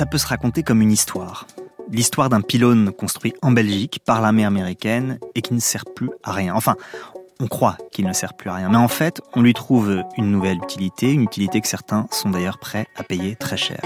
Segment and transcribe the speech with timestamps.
[0.00, 1.46] ça peut se raconter comme une histoire.
[1.90, 6.32] L'histoire d'un pylône construit en Belgique par l'armée américaine et qui ne sert plus à
[6.32, 6.54] rien.
[6.54, 6.76] Enfin,
[7.38, 8.70] on croit qu'il ne sert plus à rien.
[8.70, 12.58] Mais en fait, on lui trouve une nouvelle utilité, une utilité que certains sont d'ailleurs
[12.58, 13.82] prêts à payer très cher.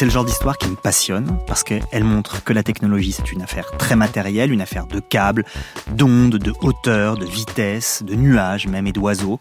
[0.00, 3.42] C'est le genre d'histoire qui me passionne parce qu'elle montre que la technologie c'est une
[3.42, 5.44] affaire très matérielle, une affaire de câbles,
[5.90, 9.38] d'ondes, de hauteur, de vitesse, de nuages même et d'oiseaux.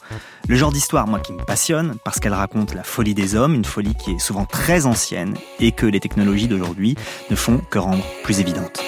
[0.49, 3.63] Le genre d'histoire moi qui me passionne parce qu'elle raconte la folie des hommes, une
[3.63, 6.97] folie qui est souvent très ancienne et que les technologies d'aujourd'hui
[7.29, 8.83] ne font que rendre plus évidente.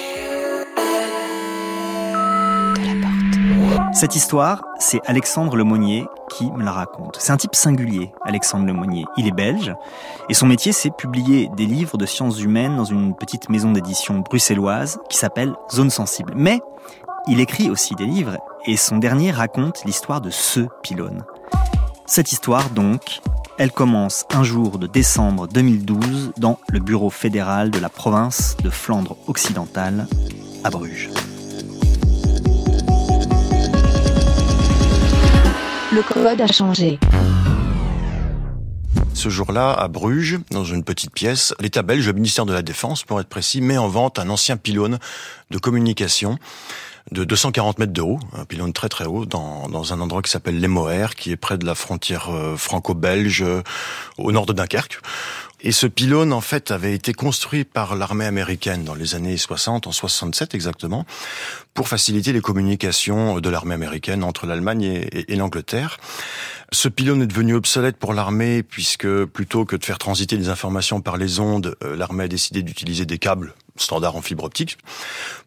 [3.94, 7.18] Cette histoire, c'est Alexandre Lemonnier qui me la raconte.
[7.20, 9.04] C'est un type singulier, Alexandre Lemonnier.
[9.18, 9.74] Il est belge
[10.30, 14.20] et son métier, c'est publier des livres de sciences humaines dans une petite maison d'édition
[14.20, 16.32] bruxelloise qui s'appelle Zone Sensible.
[16.34, 16.60] Mais
[17.28, 21.22] il écrit aussi des livres et son dernier raconte l'histoire de ce pylône.
[22.06, 23.20] Cette histoire, donc,
[23.58, 28.70] elle commence un jour de décembre 2012 dans le bureau fédéral de la province de
[28.70, 30.06] Flandre occidentale
[30.64, 31.10] à Bruges.
[35.94, 36.98] Le code a changé.
[39.12, 43.02] Ce jour-là, à Bruges, dans une petite pièce, l'État belge, le ministère de la Défense,
[43.02, 44.98] pour être précis, met en vente un ancien pylône
[45.50, 46.38] de communication
[47.10, 50.60] de 240 mètres de haut, un pylône très très haut, dans, un endroit qui s'appelle
[50.60, 50.68] Les
[51.14, 53.62] qui est près de la frontière euh, franco-belge, euh,
[54.16, 54.98] au nord de Dunkerque.
[55.62, 59.86] Et ce pylône, en fait, avait été construit par l'armée américaine dans les années 60,
[59.86, 61.06] en 67 exactement,
[61.72, 65.98] pour faciliter les communications de l'armée américaine entre l'Allemagne et, et l'Angleterre.
[66.72, 71.00] Ce pylône est devenu obsolète pour l'armée puisque plutôt que de faire transiter des informations
[71.00, 74.78] par les ondes, euh, l'armée a décidé d'utiliser des câbles standard en fibre optique,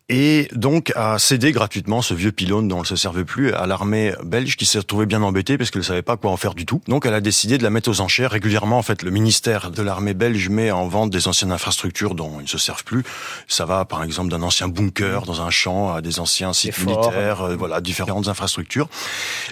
[0.08, 4.14] et donc a cédé gratuitement ce vieux pylône dont elle se servait plus à l'armée
[4.24, 6.66] belge qui s'est retrouvée bien embêtée parce qu'elle ne savait pas quoi en faire du
[6.66, 6.82] tout.
[6.88, 8.78] Donc elle a décidé de la mettre aux enchères régulièrement.
[8.78, 12.44] En fait, le ministère de l'armée belge met en vente des anciennes infrastructures dont ils
[12.44, 13.04] ne se servent plus.
[13.48, 17.42] Ça va par exemple d'un ancien bunker dans un champ à des anciens sites militaires,
[17.42, 18.90] euh, voilà, différentes infrastructures.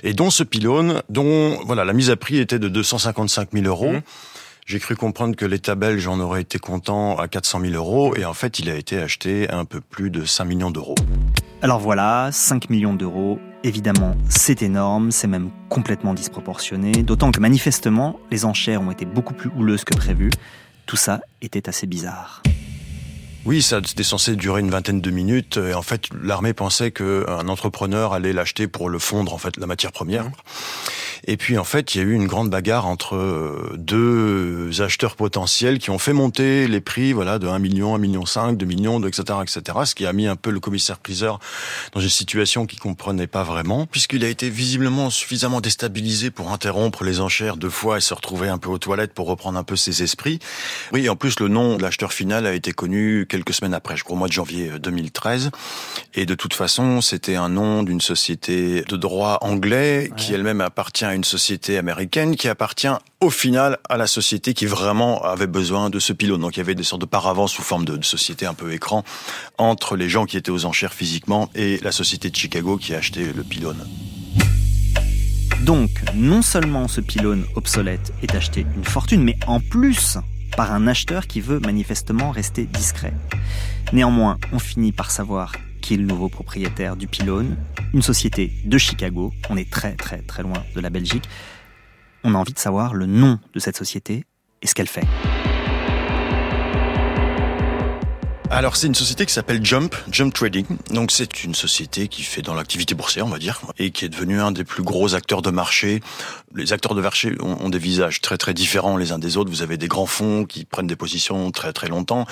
[0.04, 3.94] Et dont ce pylône, dont voilà la mise à prix était de 255 000 euros.
[3.94, 4.02] Mmh.
[4.66, 8.24] J'ai cru comprendre que l'État belge en aurait été content à 400 000 euros et
[8.24, 10.96] en fait il a été acheté à un peu plus de 5 millions d'euros.
[11.62, 18.20] Alors voilà, 5 millions d'euros, évidemment c'est énorme, c'est même complètement disproportionné, d'autant que manifestement
[18.32, 20.30] les enchères ont été beaucoup plus houleuses que prévu.
[20.86, 22.42] Tout ça était assez bizarre.
[23.46, 25.58] Oui, ça c'était censé durer une vingtaine de minutes.
[25.58, 29.68] Et en fait, l'armée pensait qu'un entrepreneur allait l'acheter pour le fondre, en fait, la
[29.68, 30.30] matière première.
[31.26, 35.16] Et puis en fait, il y a eu une grande bagarre entre euh, deux acheteurs
[35.16, 38.66] potentiels qui ont fait monter les prix, voilà, de 1 million, 1 million 5, 2
[38.66, 39.78] millions, etc., etc.
[39.86, 41.40] Ce qui a mis un peu le commissaire-priseur
[41.94, 47.04] dans une situation qu'il comprenait pas vraiment, puisqu'il a été visiblement suffisamment déstabilisé pour interrompre
[47.04, 49.76] les enchères deux fois et se retrouver un peu aux toilettes pour reprendre un peu
[49.76, 50.40] ses esprits.
[50.92, 54.04] Oui, en plus, le nom de l'acheteur final a été connu quelques semaines après, je
[54.04, 55.52] crois au mois de janvier 2013.
[56.16, 61.06] Et de toute façon, c'était un nom d'une société de droit anglais qui elle-même appartient
[61.06, 62.88] à une société américaine qui appartient
[63.22, 66.42] au final à la société qui vraiment avait besoin de ce pylône.
[66.42, 69.04] Donc il y avait des sortes de paravents sous forme de, société un peu écran
[69.58, 72.98] entre les gens qui étaient aux enchères physiquement et la société de Chicago qui a
[72.98, 73.88] acheté le pylône.
[75.62, 80.18] Donc, non seulement ce pylône obsolète est acheté une fortune, mais en plus
[80.58, 83.14] par un acheteur qui veut manifestement rester discret.
[83.94, 87.58] Néanmoins, on finit par savoir qui est le nouveau propriétaire du pylône,
[87.94, 91.28] une société de Chicago, on est très très très loin de la Belgique.
[92.24, 94.24] On a envie de savoir le nom de cette société
[94.62, 95.06] et ce qu'elle fait.
[98.54, 100.66] Alors c'est une société qui s'appelle Jump, Jump Trading.
[100.92, 104.10] Donc c'est une société qui fait dans l'activité boursière, on va dire, et qui est
[104.10, 106.02] devenue un des plus gros acteurs de marché.
[106.54, 109.50] Les acteurs de marché ont, des visages très très différents les uns des autres.
[109.50, 112.28] Vous avez des grands fonds qui prennent des positions très très longtemps,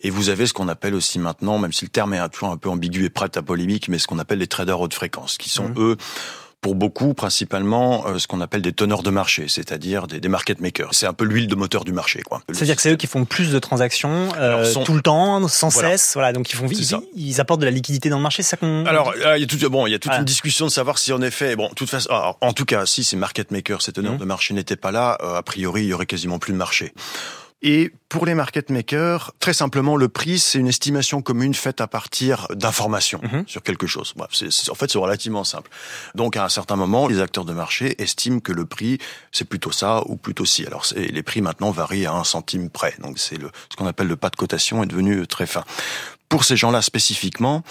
[0.00, 2.56] et vous avez ce qu'on appelle aussi maintenant, même si le terme est toujours un
[2.56, 5.50] peu ambigu et prêt à polémique, mais ce qu'on appelle les traders haute fréquence, qui
[5.50, 5.74] sont mmh.
[5.76, 5.96] eux
[6.66, 10.60] pour beaucoup principalement euh, ce qu'on appelle des teneurs de marché, c'est-à-dire des, des, market
[10.60, 10.94] makers.
[10.94, 12.42] C'est un peu l'huile de moteur du marché, quoi.
[12.52, 16.14] C'est-à-dire que c'est eux qui font plus de transactions euh, tout le temps, sans cesse.
[16.14, 18.56] Voilà, donc ils font ils, ils, apportent de la liquidité dans le marché, c'est ça
[18.56, 18.84] qu'on.
[18.84, 21.12] Alors il y a tout, bon, il y a toute une discussion de savoir si
[21.12, 22.10] en effet, bon, toute façon,
[22.40, 24.18] en tout cas, si ces market makers, ces teneurs mmh.
[24.18, 26.92] de marché n'étaient pas là, euh, a priori, il y aurait quasiment plus de marché.
[27.62, 31.86] Et pour les market makers, très simplement, le prix, c'est une estimation commune faite à
[31.86, 33.44] partir d'informations mhm.
[33.46, 34.14] sur quelque chose.
[34.30, 35.70] c'est, en fait, c'est relativement simple.
[36.14, 38.98] Donc, à un certain moment, les acteurs de marché estiment que le prix,
[39.32, 40.66] c'est plutôt ça ou plutôt ci.
[40.66, 42.94] Alors, les prix maintenant varient à un centime près.
[43.00, 45.64] Donc, c'est ce qu'on appelle le pas de cotation est devenu très fin.
[46.28, 47.62] Pour ces gens-là spécifiquement,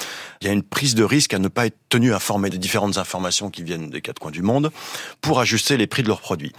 [0.42, 2.98] il y a une prise de risque à ne pas être tenu informé des différentes
[2.98, 4.72] informations qui viennent des quatre coins du monde
[5.22, 6.54] pour ajuster les prix de leurs produits.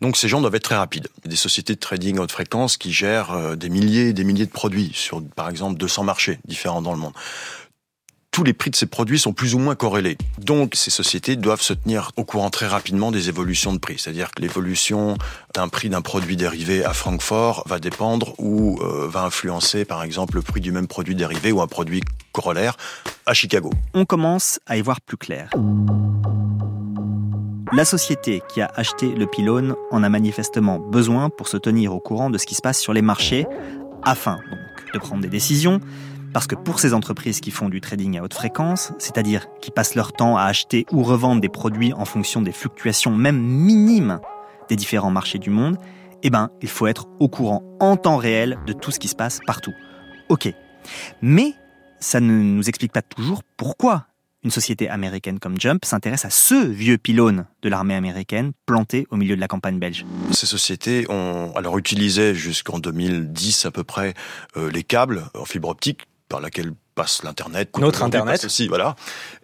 [0.00, 1.08] Donc ces gens doivent être très rapides.
[1.24, 4.50] Des sociétés de trading haute fréquence qui gèrent euh, des milliers et des milliers de
[4.50, 7.14] produits sur, par exemple, 200 marchés différents dans le monde
[8.36, 10.18] tous les prix de ces produits sont plus ou moins corrélés.
[10.36, 13.96] Donc ces sociétés doivent se tenir au courant très rapidement des évolutions de prix.
[13.98, 15.16] C'est-à-dire que l'évolution
[15.54, 20.34] d'un prix d'un produit dérivé à Francfort va dépendre ou euh, va influencer par exemple
[20.34, 22.02] le prix du même produit dérivé ou un produit
[22.32, 22.76] corollaire
[23.24, 23.70] à Chicago.
[23.94, 25.48] On commence à y voir plus clair.
[27.72, 32.00] La société qui a acheté le pylône en a manifestement besoin pour se tenir au
[32.00, 33.46] courant de ce qui se passe sur les marchés,
[34.02, 34.40] afin
[34.92, 35.80] de prendre des décisions,
[36.36, 39.94] parce que pour ces entreprises qui font du trading à haute fréquence, c'est-à-dire qui passent
[39.94, 44.20] leur temps à acheter ou revendre des produits en fonction des fluctuations même minimes
[44.68, 45.78] des différents marchés du monde,
[46.22, 49.14] eh ben, il faut être au courant en temps réel de tout ce qui se
[49.14, 49.72] passe partout.
[50.28, 50.52] Ok.
[51.22, 51.54] Mais
[52.00, 54.04] ça ne nous explique pas toujours pourquoi
[54.44, 59.16] une société américaine comme Jump s'intéresse à ce vieux pylône de l'armée américaine planté au
[59.16, 60.04] milieu de la campagne belge.
[60.32, 64.12] Ces sociétés ont alors utilisé jusqu'en 2010 à peu près
[64.58, 67.76] euh, les câbles en fibre optique par laquelle passe l'Internet.
[67.78, 68.44] Notre Internet.
[68.44, 68.96] Aussi, voilà.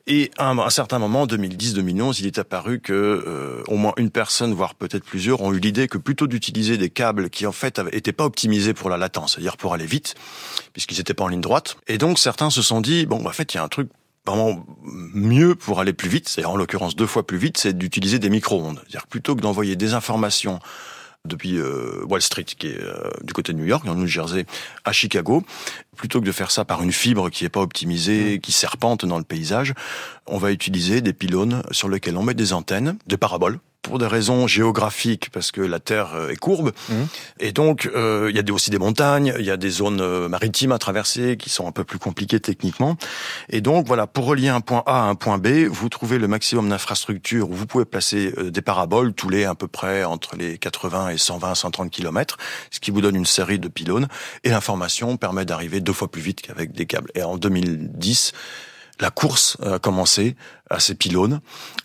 [0.06, 4.10] Et à un, certain moment, en 2010-2011, il est apparu que euh, au moins une
[4.10, 7.78] personne, voire peut-être plusieurs, ont eu l'idée que plutôt d'utiliser des câbles qui en fait
[7.78, 10.14] n'étaient pas optimisés pour la latence, c'est-à-dire pour aller vite,
[10.72, 11.76] puisqu'ils n'étaient pas en ligne droite.
[11.86, 13.88] Et donc certains se sont dit, bon, en fait, il y a un truc
[14.26, 18.18] vraiment mieux pour aller plus vite, c'est en l'occurrence deux fois plus vite, c'est d'utiliser
[18.18, 18.78] des micro-ondes.
[18.82, 20.60] C'est-à-dire plutôt que d'envoyer des informations
[21.28, 24.06] depuis euh, Wall Street, qui est euh, du côté de New York, dans le New
[24.06, 24.44] Jersey,
[24.84, 25.44] à Chicago.
[25.96, 28.40] Plutôt que de faire ça par une fibre qui n'est pas optimisée, mm.
[28.40, 29.72] qui serpente dans le paysage,
[30.26, 34.06] on va utiliser des pylônes sur lesquels on met des antennes, des paraboles, pour des
[34.06, 36.94] raisons géographiques, parce que la Terre euh, est courbe, mmh.
[37.40, 40.28] et donc euh, il y a aussi des montagnes, il y a des zones euh,
[40.28, 42.96] maritimes à traverser qui sont un peu plus compliquées techniquement,
[43.48, 46.28] et donc voilà, pour relier un point A à un point B, vous trouvez le
[46.28, 50.58] maximum d'infrastructures où vous pouvez placer des paraboles tous les à peu près entre les
[50.58, 52.36] 80 et 120, 130 km,
[52.70, 54.06] ce qui vous donne une série de pylônes,
[54.44, 57.10] et l'information permet d'arriver deux fois plus vite qu'avec des câbles.
[57.14, 58.32] Et en 2010,
[59.02, 60.36] la course a commencé
[60.70, 61.40] à ces pylônes.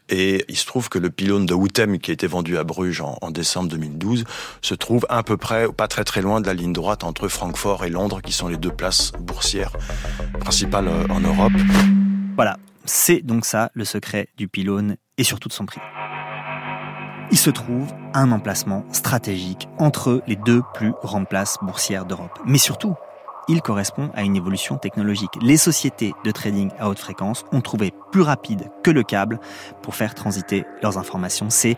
[0.07, 3.01] Et il se trouve que le pylône de Woutem, qui a été vendu à Bruges
[3.01, 4.23] en, décembre 2012,
[4.61, 7.83] se trouve à peu près, pas très très loin de la ligne droite entre Francfort
[7.83, 9.71] et Londres, qui sont les deux places boursières
[10.39, 11.51] principales euh, en Europe.
[12.35, 15.81] Voilà, c'est donc ça le secret du pylône et surtout de son prix.
[17.31, 22.39] Il se trouve un emplacement stratégique entre les deux plus grandes places boursières d'Europe.
[22.45, 22.93] Mais surtout,
[23.47, 25.31] il correspond à une évolution technologique.
[25.41, 29.39] Les sociétés de trading à haute fréquence ont trouvé plus rapide que le câble
[29.81, 31.49] pour faire transiter leurs informations.
[31.49, 31.77] C'est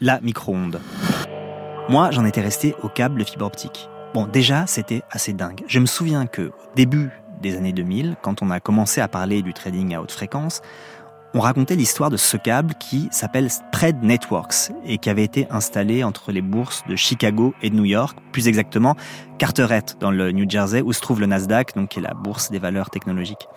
[0.00, 0.80] la micro-onde.
[1.88, 3.88] Moi, j'en étais resté au câble fibre optique.
[4.14, 5.62] Bon, déjà, c'était assez dingue.
[5.66, 7.10] Je me souviens que, au début
[7.40, 10.62] des années 2000, quand on a commencé à parler du trading à haute fréquence,
[11.34, 16.04] on racontait l'histoire de ce câble qui s'appelle Spread Networks et qui avait été installé
[16.04, 18.96] entre les bourses de Chicago et de New York, plus exactement
[19.38, 22.50] Carteret dans le New Jersey où se trouve le Nasdaq, donc qui est la bourse
[22.50, 23.48] des valeurs technologiques.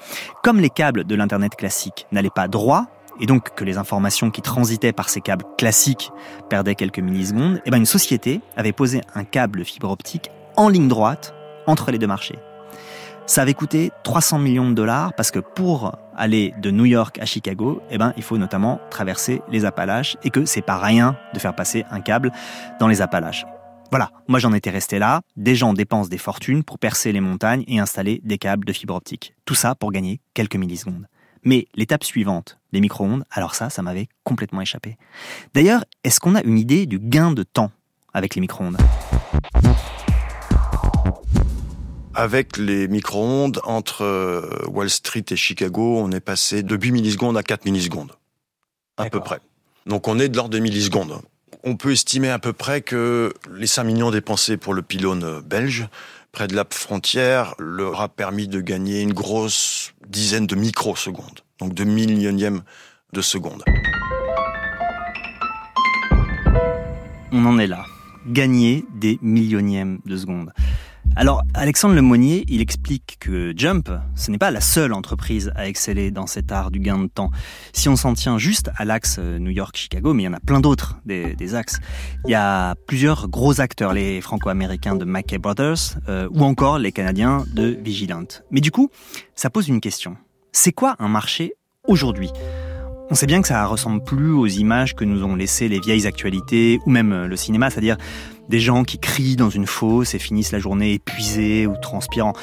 [0.43, 2.87] Comme les câbles de l'internet classique n'allaient pas droit
[3.19, 6.11] et donc que les informations qui transitaient par ces câbles classiques
[6.49, 10.69] perdaient quelques millisecondes, et eh ben une société avait posé un câble fibre optique en
[10.69, 11.33] ligne droite
[11.67, 12.39] entre les deux marchés.
[13.27, 17.25] Ça avait coûté 300 millions de dollars parce que pour aller de New York à
[17.25, 21.39] Chicago, eh ben, il faut notamment traverser les Appalaches et que c'est pas rien de
[21.39, 22.31] faire passer un câble
[22.79, 23.45] dans les Appalaches.
[23.89, 25.21] Voilà, moi j'en étais resté là.
[25.37, 28.93] Des gens dépensent des fortunes pour percer les montagnes et installer des câbles de fibre
[28.93, 29.33] optique.
[29.45, 31.07] Tout ça pour gagner quelques millisecondes.
[31.43, 34.97] Mais l'étape suivante, les micro-ondes, alors ça, ça m'avait complètement échappé.
[35.53, 37.71] D'ailleurs, est-ce qu'on a une idée du gain de temps
[38.13, 38.77] avec les micro-ondes?
[42.15, 47.37] Avec les micro-ondes, entre euh, Wall Street et Chicago, on est passé de 8 millisecondes
[47.37, 48.13] à 4 millisecondes.
[48.97, 49.39] À peu près.
[49.85, 51.19] Donc on est de l'ordre des millisecondes.
[51.63, 55.87] On peut estimer à peu près que les 5 millions dépensés pour le pylône belge,
[56.31, 61.41] près de la frontière, leur a permis de gagner une grosse dizaine de microsecondes.
[61.59, 62.61] Donc de millionièmes
[63.13, 63.63] de secondes.
[67.31, 67.85] On en est là.
[68.27, 70.51] Gagner des millionièmes de secondes.
[71.17, 76.11] Alors, Alexandre Lemonnier, il explique que Jump, ce n'est pas la seule entreprise à exceller
[76.11, 77.31] dans cet art du gain de temps.
[77.71, 80.41] Si on s'en tient juste à l'axe euh, New York-Chicago, mais il y en a
[80.41, 81.79] plein d'autres des, axes,
[82.25, 86.91] il y a plusieurs gros acteurs, les franco-américains de Mackay Brothers euh, ou encore les
[86.91, 88.25] Canadiens de Vigilant.
[88.51, 88.89] Mais du coup,
[89.35, 90.17] ça pose une question.
[90.51, 91.53] C'est quoi un marché
[91.87, 92.29] aujourd'hui?
[93.11, 96.07] On sait bien que ça ressemble plus aux images que nous ont laissées les vieilles
[96.07, 97.97] actualités ou même euh, le cinéma, c'est-à-dire
[98.49, 102.33] des gens qui crient dans une fosse et finissent la journée épuisés ou transpirants.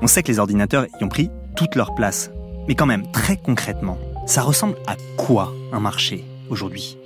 [0.00, 2.30] On sait que les ordinateurs y ont pris toute leur place.
[2.68, 6.98] Mais quand même, très concrètement, ça ressemble à quoi un marché aujourd'hui?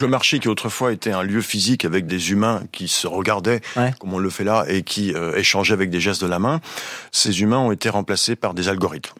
[0.00, 3.60] Le marché qui autrefois était un lieu physique avec des humains qui se regardaient,
[4.00, 6.60] comme on le fait là, et qui euh, échangeaient avec des gestes de la main,
[7.12, 9.18] ces humains ont été remplacés par des algorithmes.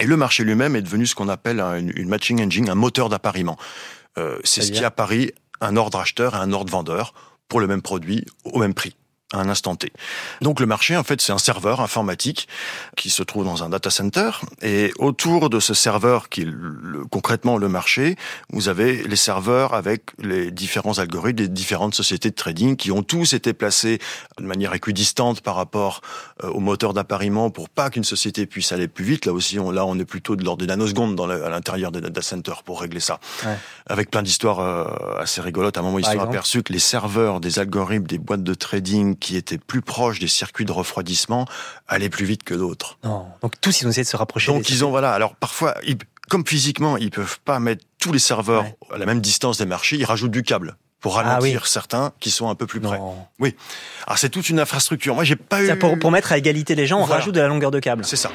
[0.00, 3.56] Et le marché lui-même est devenu ce qu'on appelle une, matching engine, un moteur d'appariement.
[4.16, 7.14] Euh, c'est ce qui apparie un ordre acheteur et un ordre vendeur
[7.48, 8.96] pour le même produit au même prix
[9.34, 9.92] à un instant T.
[10.40, 12.48] Donc le marché, en fait, c'est un serveur informatique
[12.96, 14.30] qui se trouve dans un data center.
[14.62, 16.48] Et autour de ce serveur, qui est
[17.10, 18.16] concrètement le marché,
[18.50, 23.02] vous avez les serveurs avec les différents algorithmes des différentes sociétés de trading qui ont
[23.02, 23.98] tous été placés
[24.38, 26.00] de manière équidistante par rapport
[26.42, 29.26] euh, au moteur d'appariement pour pas qu'une société puisse aller plus vite.
[29.26, 32.00] Là aussi, on, là, on est plutôt de l'ordre des nanosecondes dans à l'intérieur des
[32.00, 33.18] data centers pour régler ça.
[33.44, 33.56] Ouais.
[33.86, 34.84] Avec plein d'histoires euh,
[35.18, 35.76] assez rigolotes.
[35.76, 38.54] À un moment, ils se sont aperçus que les serveurs des algorithmes des boîtes de
[38.54, 41.46] trading qui étaient plus proches des circuits de refroidissement
[41.88, 42.98] allaient plus vite que d'autres.
[43.40, 44.52] Donc tous ils ont essayé de se rapprocher.
[44.52, 45.12] Donc ils ont voilà.
[45.12, 45.74] Alors parfois,
[46.28, 49.96] comme physiquement, ils peuvent pas mettre tous les serveurs à la même distance des marchés.
[49.96, 53.00] Ils rajoutent du câble pour ah ralentir certains qui sont un peu plus près.
[53.38, 53.56] Oui.
[54.06, 55.14] Alors c'est toute une infrastructure.
[55.14, 55.78] Moi j'ai pas eu.
[55.78, 58.04] Pour, pour, mettre à égalité les gens, on rajoute de la longueur de câble.
[58.04, 58.30] C'est ça.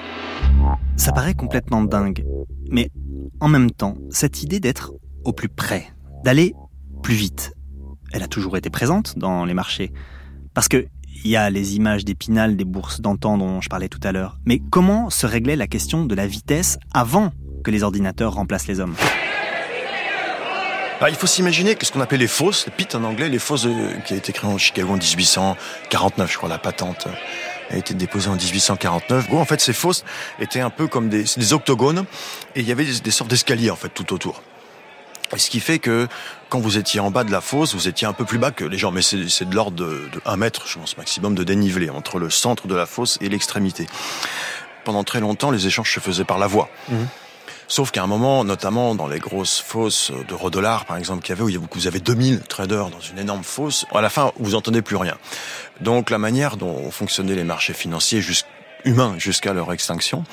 [0.98, 2.26] Ça paraît complètement dingue,
[2.72, 2.90] mais
[3.40, 4.92] en même temps, cette idée d'être
[5.24, 5.94] au plus près,
[6.24, 6.56] d'aller
[7.04, 7.54] plus vite,
[8.12, 9.94] elle a toujours été présente dans les marchés.
[10.54, 10.88] Parce que
[11.26, 14.38] il y a les images d'Épinal des bourses d'antan dont je parlais tout à l'heure.
[14.46, 17.32] Mais comment se réglait la question de la vitesse avant
[17.64, 18.96] que les ordinateurs remplacent les hommes?
[21.02, 23.40] Ah, il faut s'imaginer que ce qu'on appelle les fosses, les pits en anglais, les
[23.40, 23.68] fosses
[24.06, 27.08] qui a été créé en Chicago en 1849, je crois, la patente
[27.70, 29.30] a été déposée en 1849.
[29.30, 30.04] Bon, en fait, ces fosses
[30.40, 32.06] étaient un peu comme des, des octogones
[32.56, 34.42] et il y avait des, des sortes d'escaliers en fait tout autour.
[35.36, 36.08] Ce qui fait que
[36.50, 38.66] quand vous étiez en bas de la fosse, vous étiez un peu plus bas que
[38.66, 41.90] les gens, mais c'est de l'ordre de, de 1 mètre, je pense, maximum de dénivelé
[41.90, 43.88] entre le centre de la fosse et l'extrémité.
[44.84, 46.70] Pendant très longtemps, les échanges se faisaient par la voie.
[46.90, 47.08] Mhm.
[47.68, 51.40] Sauf qu'à un moment, notamment dans les grosses fosses de Rodolard, par exemple, qu'il y
[51.40, 54.82] avait, où vous avez 2000 traders dans une énorme fosse, à la fin, vous entendez
[54.82, 55.16] plus rien.
[55.80, 58.24] Donc la manière dont fonctionnaient les marchés financiers
[58.86, 60.24] humains jusqu'à leur extinction,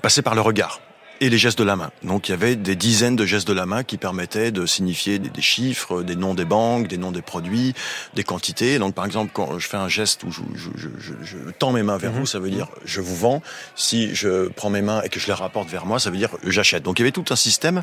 [0.00, 0.80] passait par le regard
[1.20, 1.90] et les gestes de la main.
[2.02, 5.18] Donc il y avait des dizaines de gestes de la main qui permettaient de signifier
[5.18, 7.74] des, chiffres, des noms des banques, des noms des produits,
[8.14, 8.78] des quantités.
[8.78, 11.82] Donc par exemple, quand je fais un geste où je, je, je, je tends mes
[11.82, 12.26] mains vers vous, mhm.
[12.26, 13.42] ça veut dire je vous vends.
[13.76, 16.30] Si je prends mes mains et que je les rapporte vers moi, ça veut dire
[16.44, 16.82] j'achète.
[16.82, 17.82] Donc il y avait tout un système.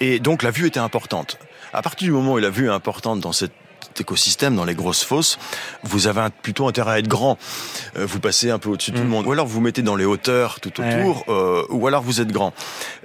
[0.00, 1.38] Et donc la vue était importante.
[1.72, 3.52] À partir du moment où la vue est importante dans cette
[3.98, 5.38] écosystème, dans les grosses fosses,
[5.82, 7.38] vous avez plutôt intérêt à être grand.
[7.96, 9.12] Euh, vous passez un peu au-dessus de tout le mm.
[9.12, 9.26] monde.
[9.26, 12.52] Ou alors vous mettez dans les hauteurs tout autour, euh, ou alors vous êtes grand.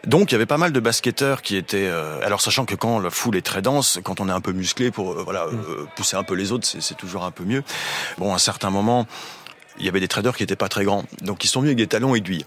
[0.05, 1.87] Donc il y avait pas mal de basketteurs qui étaient...
[1.87, 4.51] Euh, alors sachant que quand la foule est très dense, quand on est un peu
[4.51, 5.87] musclé pour voilà mm.
[5.95, 7.63] pousser un peu les autres, c'est toujours un peu mieux.
[8.17, 9.07] Bon, à un certain moment,
[9.79, 11.05] il y avait des traders qui étaient pas très grands.
[11.21, 12.45] Donc ils sont venus avec des talons aiguilles.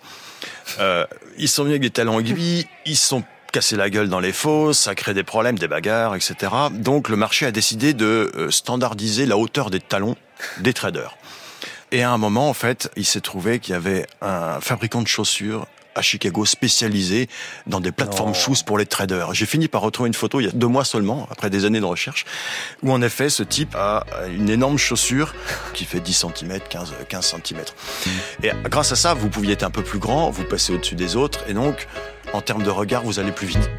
[1.39, 4.81] ils sont venus avec des talons aiguilles, ils sont casser la gueule dans les fosses,
[4.81, 6.53] ça crée des problèmes, des bagarres, etc.
[6.71, 10.17] Donc le marché a décidé de euh, standardiser la hauteur des talons
[10.59, 11.17] des traders.
[11.91, 15.09] Et à un moment, en fait, il s'est trouvé qu'il y avait un fabricant de
[15.09, 15.67] chaussures
[15.99, 17.29] à Chicago spécialisé
[17.67, 19.35] dans des plateformes shoes pour les traders.
[19.35, 21.81] J'ai fini par retrouver une photo il y a deux mois seulement, après des années
[21.81, 22.25] de recherche,
[22.83, 25.35] où en effet ce type a une énorme chaussure
[25.75, 27.61] qui fait 10 cm, 15, 15 cm.
[28.45, 31.17] Et grâce à ça, vous pouviez être un peu plus grand, vous passez au-dessus des
[31.17, 31.89] autres, et donc
[32.33, 33.71] en termes de regard, vous allez plus vite.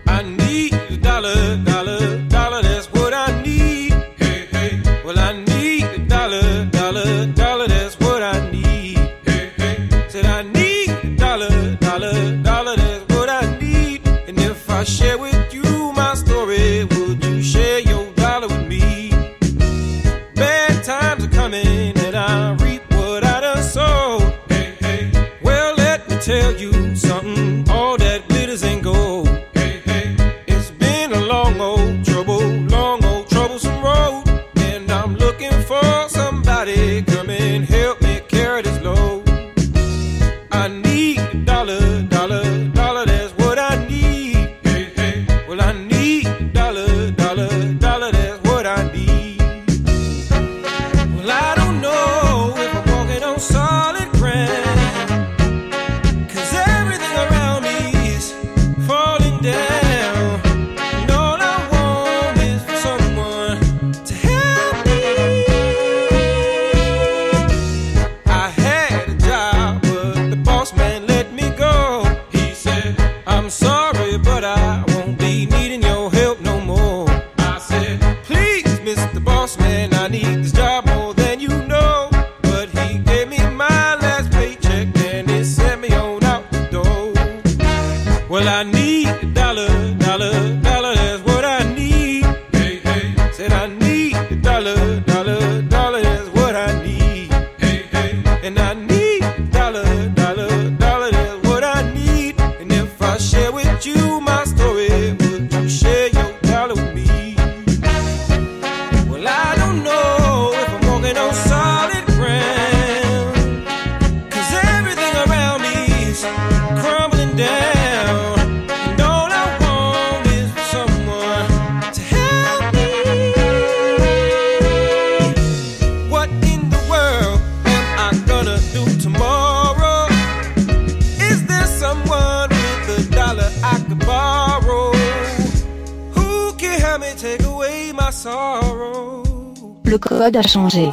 [140.39, 140.89] A changé.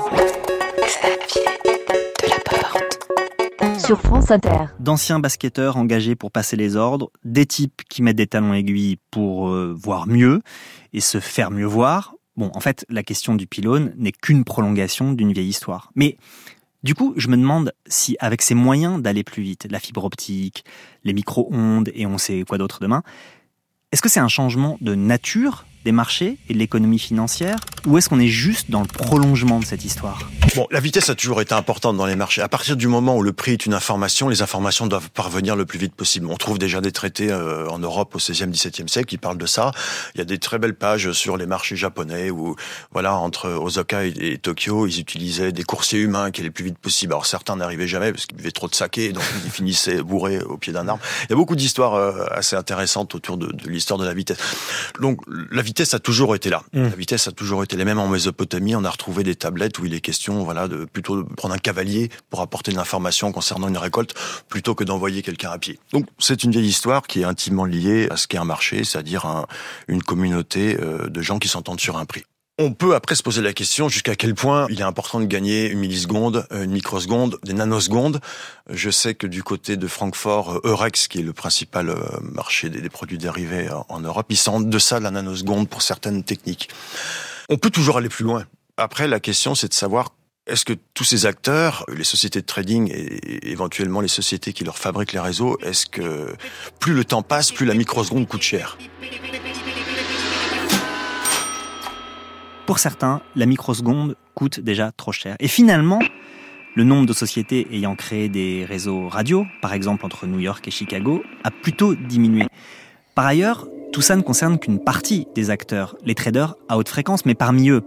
[0.83, 1.45] Xavier
[2.21, 3.81] de la porte.
[3.81, 4.65] Sur France Inter.
[4.81, 9.50] D'anciens basketteurs engagés pour passer les ordres, des types qui mettent des talons aiguilles pour
[9.50, 10.43] euh, voir mieux
[10.93, 12.17] et se faire mieux voir.
[12.37, 15.93] Bon, en fait, la question du pylône n'est qu'une prolongation d'une vieille histoire.
[15.95, 16.17] Mais
[16.83, 20.65] du coup, je me demande si, avec ces moyens d'aller plus vite, la fibre optique,
[21.05, 23.05] les micro-ondes et on sait quoi d'autre demain,
[23.93, 28.09] est-ce que c'est un changement de nature des marchés et de l'économie financière ou est-ce
[28.09, 30.19] qu'on est juste dans le prolongement de cette histoire?
[30.57, 32.43] Bon, la vitesse a toujours été importante dans les marchés.
[32.43, 35.64] À partir du moment où le prix est une information, les informations doivent parvenir le
[35.64, 36.26] plus vite possible.
[36.26, 39.47] On trouve déjà des traités euh, en Europe au 16e, 17e siècle qui parlent de
[39.47, 39.71] ça.
[40.14, 42.57] Il y a des très belles pages sur les marchés japonais où,
[42.90, 46.78] voilà, entre Osaka et, Tokyo, ils utilisaient des coursiers humains qui allaient le plus vite
[46.78, 47.12] possible.
[47.12, 50.57] Alors certains n'arrivaient jamais parce qu'ils buvaient trop de saké, donc ils finissaient bourrés au
[50.57, 51.02] pied d'un arbre.
[51.25, 54.38] Il y a beaucoup d'histoires euh, assez intéressantes autour de, de l'histoire de la vitesse.
[55.00, 55.21] Donc
[55.52, 56.62] la vitesse a toujours été là.
[56.73, 56.83] Mm.
[56.83, 57.85] La vitesse a toujours été là.
[57.85, 61.23] Même en Mésopotamie, on a retrouvé des tablettes où il est question, voilà, de plutôt
[61.23, 64.14] de prendre un cavalier pour apporter de l'information concernant une récolte
[64.49, 65.78] plutôt que d'envoyer quelqu'un à pied.
[65.92, 69.26] Donc c'est une vieille histoire qui est intimement liée à ce qu'est un marché, c'est-à-dire
[69.26, 69.47] un-
[69.88, 72.25] une communauté euh, de gens qui s'entendent sur un prix.
[72.58, 75.69] On peut après se poser la question jusqu'à quel point il est important de gagner
[75.69, 78.23] une milliseconde, euh, une microseconde, des nanosecondes.
[78.71, 82.71] Je sais que du côté de Francfort, euh, Eurex, qui est le principal euh, marché
[82.71, 86.25] des, produits dérivés en, en Europe, ils sont en deçà de la nanoseconde pour certaines
[86.25, 86.71] techniques.
[87.50, 88.47] On peut toujours aller plus loin.
[88.78, 90.12] Après, la question, c'est de savoir
[90.47, 94.78] est-ce que tous ces acteurs, les sociétés de trading et éventuellement les sociétés qui leur
[94.78, 96.34] fabriquent les réseaux, est-ce que
[96.78, 98.78] plus le temps passe, plus la microseconde coûte cher?
[102.67, 105.37] Pour certains, la microseconde coûte déjà trop cher.
[105.39, 106.00] Et finalement,
[106.75, 110.73] le nombre de sociétés ayant créé des réseaux radio, par exemple entre New York et
[110.73, 112.47] Chicago, a plutôt diminué.
[113.15, 117.25] Par ailleurs, tout ça ne concerne qu'une partie des acteurs, les traders à haute fréquence,
[117.25, 117.83] mais parmi eux,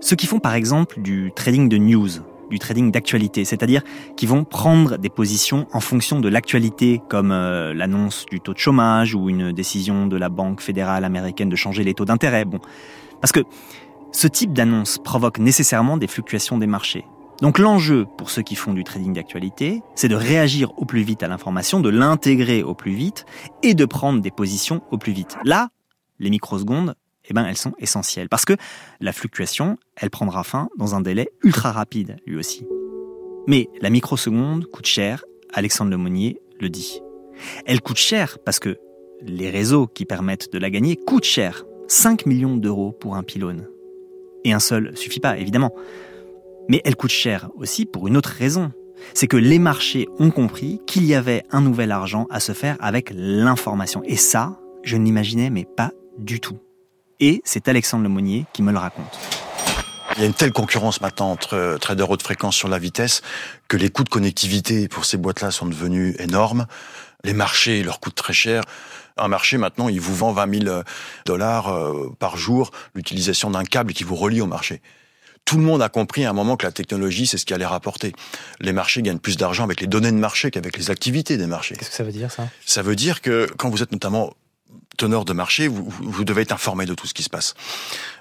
[0.00, 2.10] ceux qui font par exemple du trading de news,
[2.50, 3.82] du trading d'actualité, c'est-à-dire
[4.16, 8.58] qui vont prendre des positions en fonction de l'actualité, comme euh, l'annonce du taux de
[8.58, 12.44] chômage ou une décision de la Banque fédérale américaine de changer les taux d'intérêt.
[12.44, 12.58] Bon,
[13.20, 13.40] parce que
[14.14, 17.04] ce type d'annonce provoque nécessairement des fluctuations des marchés.
[17.42, 21.24] Donc l'enjeu pour ceux qui font du trading d'actualité, c'est de réagir au plus vite
[21.24, 23.26] à l'information, de l'intégrer au plus vite
[23.64, 25.36] et de prendre des positions au plus vite.
[25.42, 25.68] Là,
[26.20, 26.94] les microsecondes,
[27.28, 28.54] eh ben, elles sont essentielles parce que
[29.00, 32.64] la fluctuation, elle prendra fin dans un délai ultra rapide, lui aussi.
[33.48, 37.00] Mais la microseconde coûte cher, Alexandre Lemonnier le dit.
[37.66, 38.78] Elle coûte cher parce que
[39.22, 41.64] les réseaux qui permettent de la gagner coûtent cher.
[41.88, 43.66] 5 millions d'euros pour un pylône.
[44.44, 45.72] Et un seul suffit pas, évidemment.
[46.68, 48.72] Mais elle coûte cher aussi pour une autre raison.
[49.12, 52.76] C'est que les marchés ont compris qu'il y avait un nouvel argent à se faire
[52.80, 54.02] avec l'information.
[54.04, 56.58] Et ça, je ne l'imaginais mais pas du tout.
[57.20, 59.18] Et c'est Alexandre Lemonnier qui me le raconte.
[60.16, 63.22] Il y a une telle concurrence maintenant entre traders haute fréquence sur la vitesse
[63.66, 66.66] que les coûts de connectivité pour ces boîtes-là sont devenus énormes.
[67.24, 68.62] Les marchés leur coûtent très cher.
[69.16, 70.82] Un marché maintenant, il vous vend 20 000
[71.24, 74.82] dollars euh, par jour l'utilisation d'un câble qui vous relie au marché.
[75.44, 77.66] Tout le monde a compris à un moment que la technologie, c'est ce qui allait
[77.66, 78.12] rapporter.
[78.60, 81.76] Les marchés gagnent plus d'argent avec les données de marché qu'avec les activités des marchés.
[81.76, 82.48] Qu'est-ce que ça veut dire ça?
[82.64, 84.32] Ça veut dire que quand vous êtes notamment
[84.96, 87.54] teneur de marché, vous, vous devez être informé de tout ce qui se passe.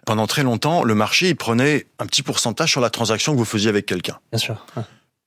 [0.06, 3.46] Pendant très longtemps, le marché, il prenait un petit pourcentage sur la transaction que vous
[3.46, 4.20] faisiez avec quelqu'un.
[4.32, 4.66] Bien sûr.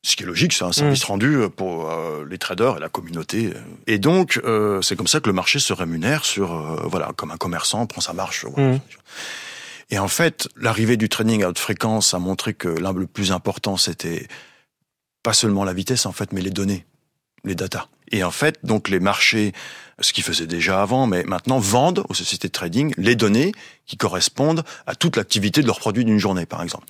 [0.07, 1.11] Ce qui est logique, c'est un service mmh.
[1.11, 3.53] rendu pour euh, les traders et la communauté.
[3.89, 7.33] Et donc, euh, c'est comme ça que le marché se rémunère sur, euh, voilà, comme
[7.33, 8.45] un commerçant prend sa marche.
[8.45, 8.75] Voilà.
[8.75, 8.81] Mmh.
[9.91, 13.33] Et en fait, l'arrivée du trading à haute fréquence a montré que l'un le plus
[13.33, 14.29] important, c'était
[15.25, 16.87] pas seulement la vitesse, en fait, mais les données,
[17.43, 17.89] les datas.
[18.13, 19.55] Et en fait, donc les marchés,
[19.99, 23.51] ce qu'ils faisaient déjà avant, mais maintenant vendent aux sociétés de trading les données
[23.87, 26.87] qui correspondent à toute l'activité de leurs produits d'une journée, par exemple.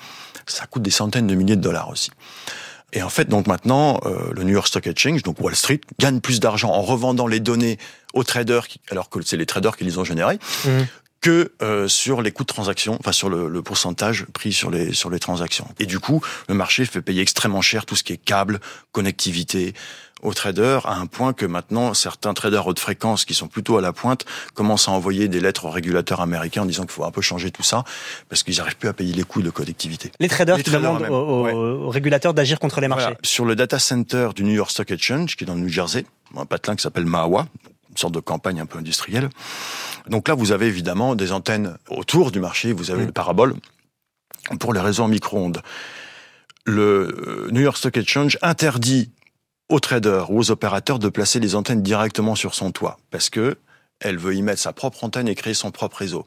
[0.47, 2.11] Ça coûte des centaines de milliers de dollars aussi.
[2.93, 6.21] Et en fait, donc maintenant, euh, le New York Stock Exchange, donc Wall Street, gagne
[6.21, 7.79] plus d'argent en revendant les données
[8.15, 10.71] aux traders, alors que c'est les traders qui les ont générés, mmh.
[11.21, 14.95] que euh, sur les coûts de transaction, enfin sur le, le, pourcentage pris sur les
[14.95, 15.69] sur les transactions.
[15.81, 18.61] Et du coup, le marché fait payer extrêmement cher tout ce qui est câble,
[18.93, 19.75] connectivité,
[20.23, 23.81] aux traders à un point que maintenant certains traders haute fréquence qui sont plutôt à
[23.81, 24.25] la pointe
[24.55, 27.51] commencent à envoyer des lettres aux régulateurs américains en disant qu'il faut un peu changer
[27.51, 27.85] tout ça
[28.29, 30.11] parce qu'ils n'arrivent plus à payer les coûts de connectivité.
[30.19, 33.15] Les traders qui demandent aux, régulateurs d'agir contre les marchés.
[33.23, 36.07] Sur le data center du New York Stock Exchange qui est dans le New Jersey,
[36.37, 37.47] un patelin qui s'appelle Mahawa,
[37.91, 39.29] une sorte de campagne un peu industrielle.
[40.09, 43.07] Donc là, vous avez évidemment des antennes autour du marché, vous avez mm.
[43.07, 43.55] le parabole
[44.61, 45.63] pour les réseaux en micro-ondes.
[46.65, 49.11] Le New York Stock Exchange interdit
[49.69, 53.59] aux traders ou aux opérateurs de placer les antennes directement sur son toit, parce que
[54.01, 56.27] elle veut y mettre sa propre antenne et créer son propre réseau.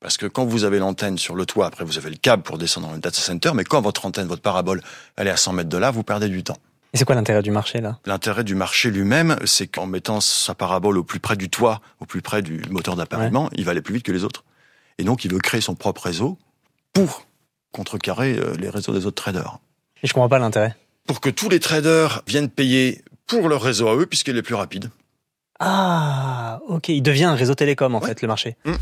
[0.00, 2.56] Parce que quand vous avez l'antenne sur le toit, après vous avez le câble pour
[2.56, 4.82] descendre dans le data center, mais quand votre antenne, votre parabole,
[5.16, 6.56] elle est à 100 mètres de là, vous perdez du temps.
[6.92, 7.98] Et c'est quoi l'intérêt du marché là?
[8.06, 12.06] L'intérêt du marché lui-même, c'est qu'en mettant sa parabole au plus près du toit, au
[12.06, 14.44] plus près du moteur d'appareillement, il va aller plus vite que les autres.
[14.98, 16.38] Et donc il veut créer son propre réseau
[16.92, 17.26] pour
[17.70, 19.58] contrecarrer euh, les réseaux des autres traders.
[20.02, 20.74] Et je comprends pas l'intérêt
[21.06, 24.54] pour que tous les traders viennent payer pour leur réseau à eux, puisqu'il est plus
[24.54, 24.90] rapide.
[25.58, 28.56] Ah, ok, il devient un réseau télécom en fait, le marché.
[28.64, 28.72] Mm.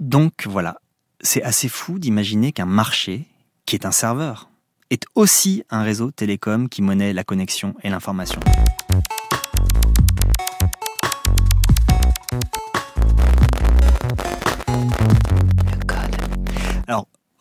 [0.00, 0.80] Donc voilà,
[1.20, 3.24] c'est assez fou d'imaginer qu'un marché,
[3.66, 4.50] qui est un serveur,
[4.90, 8.40] est aussi un réseau télécom qui monnaie la connexion et l'information.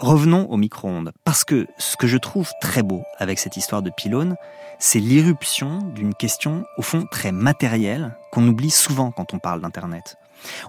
[0.03, 3.89] Revenons au micro-ondes, parce que ce que je trouve très beau avec cette histoire de
[3.89, 4.35] pylône,
[4.77, 10.17] c'est l'irruption d'une question au fond très matérielle qu'on oublie souvent quand on parle d'Internet.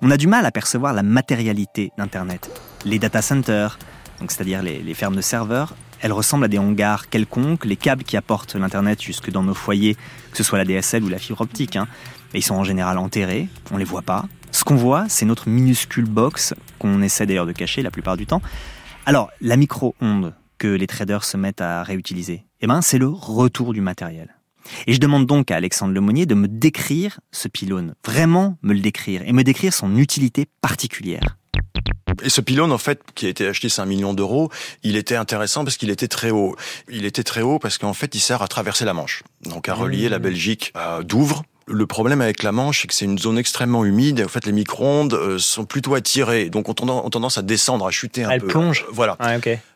[0.03, 2.49] On a du mal à percevoir la matérialité d'Internet.
[2.85, 3.77] Les data centers,
[4.21, 8.55] c'est-à-dire les, fermes de serveurs, elles ressemblent à des hangars quelconques, les câbles qui apportent
[8.55, 9.97] l'Internet jusque dans nos foyers,
[10.31, 11.75] que ce soit la DSL ou la fibre optique.
[11.75, 11.89] Hein.
[12.35, 14.27] ils sont en général enterrés, on les voit pas.
[14.53, 18.27] Ce qu'on voit, c'est notre minuscule box, qu'on essaie d'ailleurs de cacher la plupart du
[18.27, 18.41] temps,
[19.07, 23.75] alors, la micro-onde que les traders se mettent à réutiliser, eh ben, c'est le retour
[23.75, 24.35] du matériel.
[24.87, 28.81] Et je demande donc à Alexandre Lemonnier de me décrire ce pylône, vraiment me le
[28.81, 31.37] décrire, et me décrire son utilité particulière.
[32.23, 34.51] Et ce pylône, en fait, qui a été acheté 5 millions d'euros,
[34.83, 36.57] il était intéressant parce qu'il était très haut.
[36.89, 39.23] Il était très haut parce qu'en fait, il sert à traverser la Manche.
[39.43, 40.23] Donc, à relier la mmh.
[40.23, 44.21] Belgique à Douvres, le problème avec la Manche, c'est que c'est une zone extrêmement humide.
[44.21, 47.91] Et en fait, les micro-ondes euh, sont plutôt attirées, donc ont tendance à descendre, à
[47.91, 48.35] chuter un peu.
[48.35, 48.85] Elle plonge.
[48.91, 49.17] Voilà.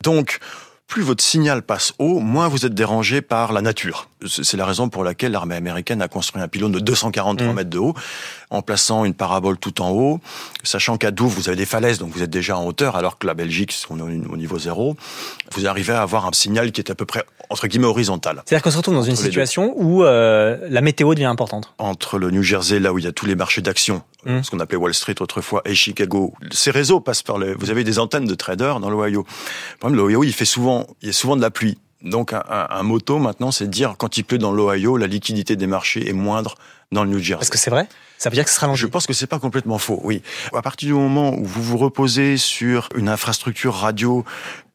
[0.02, 0.40] Donc,
[0.88, 4.08] plus votre signal passe haut, moins vous êtes dérangé par la nature.
[4.26, 7.54] C'est la raison pour laquelle l'armée américaine a construit un pylône de 243 mm.
[7.54, 7.94] mètres de haut,
[8.48, 10.18] en plaçant une parabole tout en haut,
[10.62, 13.26] sachant qu'à Douvres, vous avez des falaises, donc vous êtes déjà en hauteur, alors que
[13.26, 14.96] la Belgique, on est au niveau zéro.
[15.52, 18.42] Vous arrivez à avoir un signal qui est à peu près, entre guillemets, horizontal.
[18.44, 21.72] C'est-à-dire qu'on se retrouve dans une situation où euh, la météo devient importante.
[21.78, 24.42] Entre le New Jersey, là où il y a tous les marchés d'actions, mm.
[24.42, 27.54] ce qu'on appelait Wall Street autrefois, et Chicago, ces réseaux passent par les...
[27.54, 29.24] Vous avez des antennes de traders dans l'Ohio.
[29.72, 31.78] Le problème, l'Ohio, il fait souvent, il y a souvent de la pluie.
[32.02, 35.56] Donc un, un, moto maintenant, c'est de dire quand il pleut dans l'Ohio, la liquidité
[35.56, 36.54] des marchés est moindre
[36.92, 37.42] dans le New Jersey.
[37.42, 37.88] Est-ce que c'est vrai?
[38.18, 40.00] Ça veut dire que ce sera Je pense que c'est pas complètement faux.
[40.02, 40.22] Oui.
[40.52, 44.24] À partir du moment où vous vous reposez sur une infrastructure radio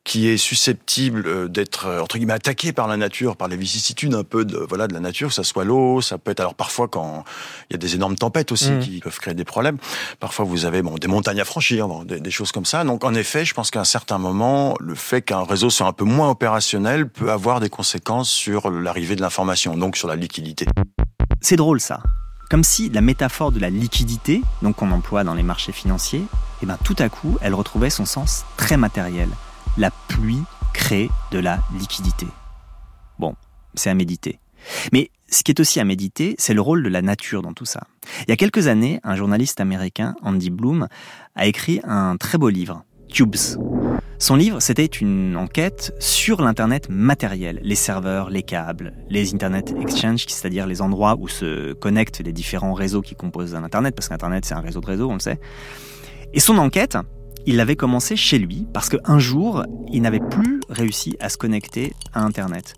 [0.04, 4.14] qui est susceptible euh, d'être euh, entre guillemets attaqué par la nature, par les vicissitudes
[4.14, 6.56] un peu de voilà de la nature, que ça soit l'eau, ça peut être alors
[6.56, 7.24] parfois quand
[7.70, 8.80] il y a des énormes tempêtes aussi mmh.
[8.80, 9.78] qui peuvent créer des problèmes.
[10.20, 12.84] Parfois vous avez bon des montagnes à franchir, des, des, choses comme ça.
[12.84, 15.94] Donc en effet, je pense qu'à un certain moment, le fait qu'un réseau soit un
[15.94, 20.66] peu moins opérationnel peut avoir des conséquences sur l'arrivée de l'information, donc sur la liquidité.
[21.40, 22.02] C'est drôle ça.
[22.50, 26.26] Comme si la métaphore de la liquidité, donc qu'on emploie dans les marchés financiers,
[26.62, 29.30] eh ben tout à coup, elle retrouvait son sens très matériel
[29.78, 32.28] la pluie crée de la liquidité.
[33.20, 33.36] Bon,
[33.76, 34.40] c'est à méditer.
[34.92, 37.66] Mais ce qui est aussi à méditer, c'est le rôle de la nature dans tout
[37.66, 37.88] ça.
[38.22, 40.88] Il y a quelques années, un journaliste américain, Andy Bloom,
[41.36, 43.36] a écrit un très beau livre, Tubes.
[44.20, 50.26] Son livre, c'était une enquête sur l'Internet matériel, les serveurs, les câbles, les Internet Exchange,
[50.28, 54.46] c'est-à-dire les endroits où se connectent les différents réseaux qui composent un Internet, parce qu'Internet,
[54.46, 55.40] c'est un réseau de réseaux, on le sait.
[56.34, 56.98] Et son enquête,
[57.46, 61.94] il l'avait commencé chez lui parce qu'un jour, il n'avait plus réussi à se connecter
[62.14, 62.76] à Internet.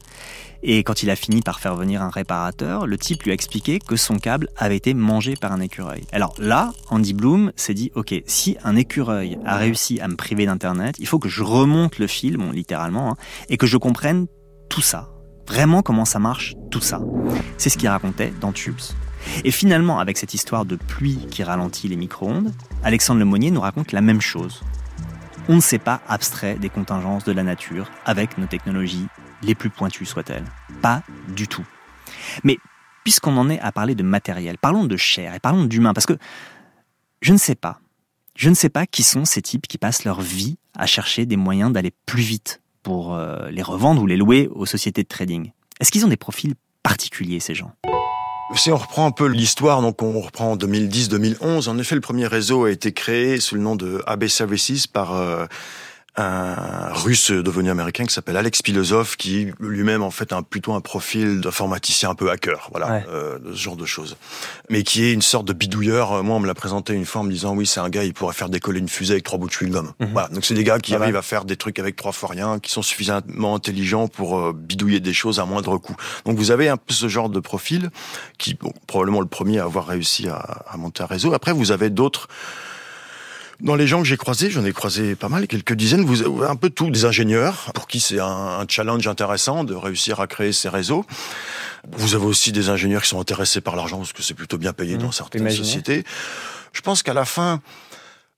[0.64, 3.80] Et quand il a fini par faire venir un réparateur, le type lui a expliqué
[3.80, 6.02] que son câble avait été mangé par un écureuil.
[6.12, 10.48] Alors là, Andy Bloom s'est dit, ok, si un écureuil a réussi à me priver
[10.48, 13.16] d'Internet, il faut que je remonte le fil, bon, littéralement, hein,
[13.50, 14.26] et que je comprenne
[14.70, 15.10] tout ça.
[15.48, 17.00] Vraiment comment ça marche, tout ça.
[17.58, 18.82] C'est ce qu'il racontait dans Tubes.
[19.44, 23.92] Et finalement, avec cette histoire de pluie qui ralentit les micro-ondes, Alexandre Lemonnier nous raconte
[23.92, 24.64] la même chose.
[25.48, 29.08] On ne s'est pas abstrait des contingences de la nature avec nos technologies
[29.44, 30.46] les plus pointues soient-elles.
[30.82, 31.04] Pas
[31.36, 31.66] du tout.
[32.44, 32.58] Mais
[33.04, 36.18] puisqu'on en est à parler de matériel, parlons de chair et parlons d'humain, parce que
[37.22, 37.80] je ne sais pas,
[38.36, 41.38] je ne sais pas qui sont ces types qui passent leur vie à chercher des
[41.38, 45.52] moyens d'aller plus vite pour euh, les revendre ou les louer aux sociétés de trading.
[45.80, 47.72] Est-ce qu'ils ont des profils particuliers, ces gens?
[48.54, 52.28] Si on reprend un peu l'histoire, donc on reprend en 2010-2011, en effet, le premier
[52.28, 55.46] réseau a été créé sous le nom de AB Services par euh,
[56.18, 60.82] un russe devenu américain qui s'appelle Alex Pilosov, qui lui-même en fait a plutôt un
[60.82, 64.16] profil d'informaticien un peu hacker, voilà, euh, ce genre de choses.
[64.70, 66.24] Mais qui est une sorte de bidouilleur.
[66.24, 68.14] Moi, on me l'a présenté une fois en me disant oui, c'est un gars, il
[68.14, 69.92] pourrait faire décoller une fusée avec trois bouts de chewing-gum.
[70.00, 70.10] Mhm.
[70.14, 72.60] Voilà, donc c'est des gars qui arrivent à faire des trucs avec trois fois rien,
[72.60, 75.96] qui sont suffisamment intelligents pour euh, bidouiller des choses à moindre coût.
[76.26, 77.90] Donc vous avez un peu ce genre de profil,
[78.38, 81.34] qui bon, probablement le premier à avoir réussi à, à monter un réseau.
[81.34, 82.30] Après, vous avez d'autres
[83.62, 86.50] dans les gens que j'ai croisés, j'en ai croisé pas mal, quelques dizaines, vous avez
[86.50, 90.52] un peu tout, des ingénieurs, pour qui c'est un, challenge intéressant de réussir à créer
[90.52, 91.06] ces réseaux.
[91.92, 94.74] Vous avez aussi des ingénieurs qui sont intéressés par l'argent, parce que c'est plutôt bien
[94.74, 96.04] payé mmh, dans certaines sociétés.
[96.74, 97.62] Je pense qu'à la fin,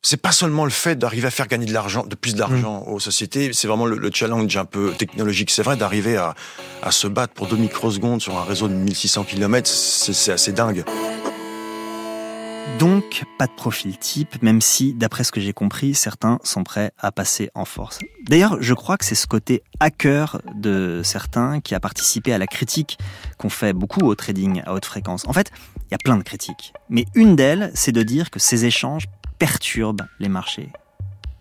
[0.04, 2.92] c'est pas seulement le fait d'arriver à faire gagner de l'argent, de plus d'argent mmh.
[2.92, 5.50] aux sociétés, c'est vraiment le, challenge un peu technologique.
[5.50, 6.36] C'est vrai d'arriver à,
[6.84, 10.84] à se battre pour deux microsecondes sur un réseau de 1600 km, c'est assez dingue.
[12.80, 16.92] Donc, pas de profil type, même si, d'après ce que j'ai compris, certains sont prêts
[17.00, 18.00] à passer en force.
[18.30, 22.46] D'ailleurs, je crois que c'est ce côté hacker de certains qui a participé à la
[22.46, 23.00] critique
[23.38, 25.28] qu'on fait beaucoup au trading à haute fréquence.
[25.28, 26.74] En fait, il y a plein de critiques.
[26.90, 29.08] Mais une d'elles, c'est de dire que ces échanges
[29.40, 30.72] perturbent les marchés.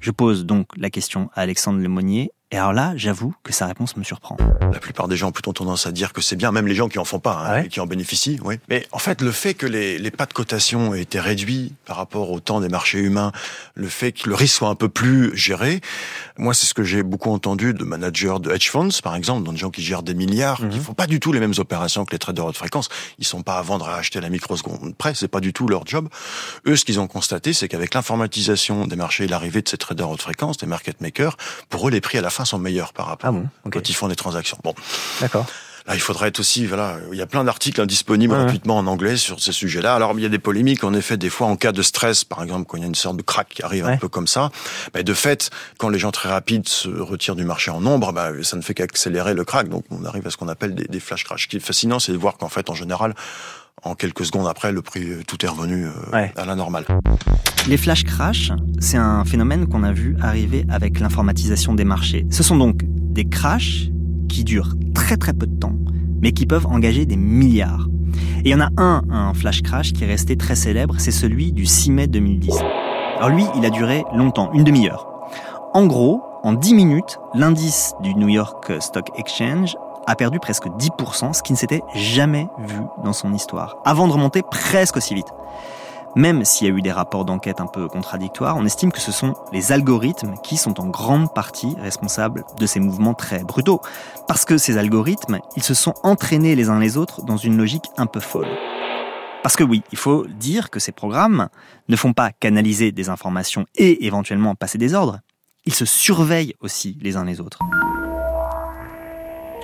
[0.01, 3.99] Je pose donc la question à Alexandre Lemonnier et alors là, j'avoue que sa réponse
[3.99, 4.38] me surprend.
[4.73, 6.88] La plupart des gens ont plutôt tendance à dire que c'est bien, même les gens
[6.88, 8.40] qui en font pas hein, ah et qui en bénéficient.
[8.42, 8.55] Oui.
[8.71, 11.97] Mais en fait, le fait que les, les pas de cotation aient été réduits par
[11.97, 13.31] rapport au temps des marchés humains,
[13.75, 15.83] le fait que le risque soit un peu plus géré,
[16.38, 19.53] moi, c'est ce que j'ai beaucoup entendu de managers de hedge funds, par exemple, dans
[19.53, 20.81] des gens qui gèrent des milliards, qui mhm.
[20.81, 22.88] font pas du tout les mêmes opérations que les traders haute fréquence.
[23.19, 25.87] Ils sont pas à vendre à acheter la microseconde près, c'est pas du tout leur
[25.87, 26.09] job.
[26.66, 30.09] Eux, ce qu'ils ont constaté, c'est qu'avec l'informatisation des marchés et l'arrivée de ces traders
[30.09, 31.37] haute fréquence, des market makers,
[31.69, 34.09] pour eux, les prix à la fin sont meilleurs par rapport ah quand ils font
[34.09, 34.59] des transactions.
[34.63, 34.75] Bon.
[35.21, 35.47] D'accord.
[35.87, 39.17] Là, il faudrait être aussi, voilà, il y a plein d'articles disponibles gratuitement en anglais
[39.17, 39.95] sur ces sujets-là.
[39.95, 42.43] Alors, il y a des polémiques, en effet, des fois, en cas de stress, par
[42.43, 44.51] exemple, quand il y a une sorte de crack qui arrive un peu comme ça,
[44.95, 48.31] mais de fait, quand les gens très rapides se retirent du marché en nombre, bah,
[48.43, 49.69] ça ne fait qu'accélérer le crack.
[49.69, 51.45] Donc, on arrive à ce qu'on appelle des, des flash crash.
[51.45, 53.15] Ce qui est fascinant, c'est de voir qu'en fait, en général,
[53.83, 56.85] en quelques secondes après, le prix, tout est revenu euh, à la normale.
[57.69, 62.27] Les flash crash, c'est un phénomène qu'on a vu arriver avec l'informatisation des marchés.
[62.31, 63.89] Ce sont donc des crashs
[64.29, 65.77] qui durent très très peu de temps,
[66.21, 67.89] mais qui peuvent engager des milliards.
[68.45, 71.11] Et il y en a un, un flash crash qui est resté très célèbre, c'est
[71.11, 72.55] celui du 6 mai 2010.
[73.19, 75.07] Alors lui, il a duré longtemps, une demi-heure.
[75.75, 81.33] En gros, en 10 minutes, l'indice du New York Stock Exchange a perdu presque 10%,
[81.33, 85.33] ce qui ne s'était jamais vu dans son histoire, avant de remonter presque aussi vite.
[86.16, 89.12] Même s'il y a eu des rapports d'enquête un peu contradictoires, on estime que ce
[89.12, 93.83] sont les algorithmes qui sont en grande partie responsables de ces mouvements très brutaux.
[94.27, 97.90] Parce que ces algorithmes, ils se sont entraînés les uns les autres dans une logique
[97.99, 98.49] un peu folle.
[99.42, 101.49] Parce que oui, il faut dire que ces programmes
[101.90, 105.21] ne font pas canaliser des informations et éventuellement passer des ordres,
[105.66, 107.59] ils se surveillent aussi les uns les autres.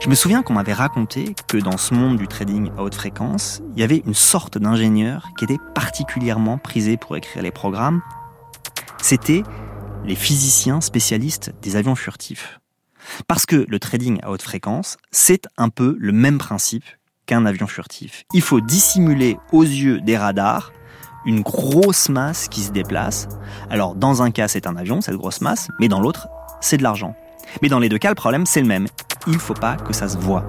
[0.03, 3.63] Je me souviens qu'on m'avait raconté que dans ce monde du trading à haute fréquence,
[3.77, 8.03] il y avait une sorte d'ingénieur qui était particulièrement prisé pour écrire les programmes.
[9.01, 9.45] C'était
[10.05, 12.59] les physiciens spécialistes des avions furtifs.
[13.29, 16.85] Parce que le trading à haute fréquence, c'est un peu le même principe
[17.27, 18.25] qu'un avion furtif.
[18.35, 20.73] Il faut dissimuler aux yeux des radars
[21.27, 23.29] une grosse masse qui se déplace.
[23.71, 26.27] Alors dans un cas c'est un avion, cette grosse masse, mais dans l'autre
[26.61, 27.15] c'est de l'argent.
[27.61, 28.87] Mais dans les deux cas, le problème, c'est le même.
[29.27, 30.45] Il ne faut pas que ça se voit.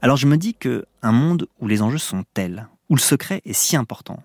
[0.00, 3.42] Alors je me dis que un monde où les enjeux sont tels, où le secret
[3.44, 4.22] est si important,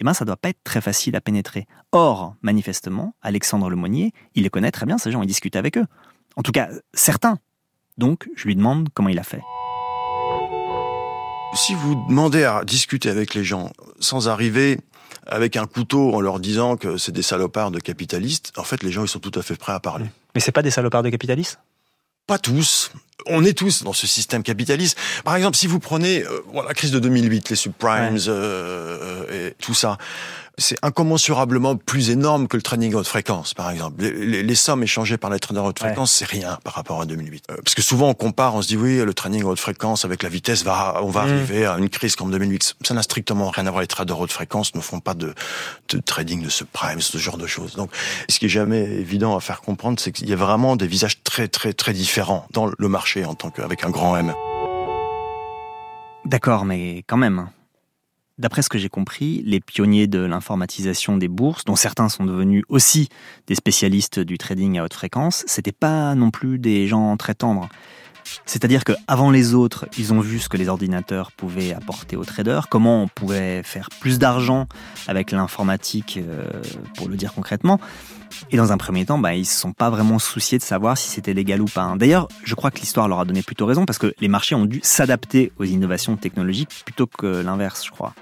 [0.00, 1.66] eh ben ça doit pas être très facile à pénétrer.
[1.92, 5.86] Or, manifestement, Alexandre Lemonnier, il les connaît très bien ces gens, il discute avec eux.
[6.34, 7.38] En tout cas, certains.
[7.98, 9.42] Donc, je lui demande comment il a fait.
[11.54, 14.78] Si vous demandez à discuter avec les gens sans arriver
[15.26, 18.92] avec un couteau en leur disant que c'est des salopards de capitalistes, en fait, les
[18.92, 20.06] gens, ils sont tout à fait prêts à parler.
[20.34, 21.58] Mais c'est pas des salopards de capitalistes?
[22.26, 22.90] Pas tous.
[23.26, 24.98] On est tous dans ce système capitaliste.
[25.24, 29.54] Par exemple, si vous prenez euh, la crise de 2008, les subprimes euh, euh, et
[29.60, 29.96] tout ça,
[30.58, 34.02] c'est incommensurablement plus énorme que le trading haute fréquence, par exemple.
[34.02, 37.44] Les, sommes échangées par les traders haute fréquence, c'est rien par rapport à 2008.
[37.50, 40.22] Euh, parce que souvent on compare, on se dit oui, le trading haute fréquence avec
[40.22, 41.28] la vitesse va, on va mm.
[41.28, 42.76] arriver à une crise comme 2008.
[42.82, 43.82] Ça n'a strictement rien à voir.
[43.82, 45.34] Les traders haute fréquence ne font pas de,
[45.90, 47.76] de trading de subprime, ce genre de choses.
[47.76, 47.90] Donc,
[48.28, 51.22] ce qui est jamais évident à faire comprendre, c'est qu'il y a vraiment des visages
[51.22, 54.32] très très très très différent dans le marché en tant qu'avec un grand M.
[56.24, 57.48] D'accord, mais quand même.
[58.38, 62.64] D'après ce que j'ai compris, les pionniers de l'informatisation des bourses, dont certains sont devenus
[62.68, 63.08] aussi
[63.46, 67.70] des spécialistes du trading à haute fréquence, c'était pas non plus des gens très tendres.
[68.44, 72.68] C'est-à-dire qu'avant les autres, ils ont vu ce que les ordinateurs pouvaient apporter aux traders,
[72.68, 74.66] comment on pouvait faire plus d'argent
[75.06, 76.50] avec l'informatique, euh,
[76.96, 77.80] pour le dire concrètement.
[78.50, 80.96] Et dans un premier temps, bah, ils ne se sont pas vraiment souciés de savoir
[80.96, 81.94] si c'était légal ou pas.
[81.96, 84.66] D'ailleurs, je crois que l'histoire leur a donné plutôt raison parce que les marchés ont
[84.66, 88.14] dû s'adapter aux innovations technologiques plutôt que l'inverse, je crois.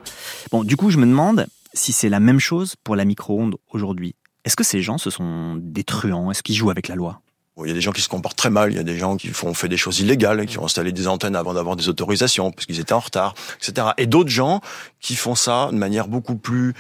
[0.51, 4.14] Bon, du coup, je me demande si c'est la même chose pour la micro-onde aujourd'hui.
[4.45, 7.21] Est-ce que ces gens, ce sont des truands Est-ce qu'ils jouent avec la loi?
[7.62, 9.17] Il y a des gens qui se comportent très mal, il y a des gens
[9.17, 12.51] qui font fait des choses illégales, qui ont installé des antennes avant d'avoir des autorisations
[12.51, 13.88] parce qu'ils étaient en retard, etc.
[13.97, 14.61] Et d'autres gens
[15.01, 16.75] qui font ça de manière beaucoup plus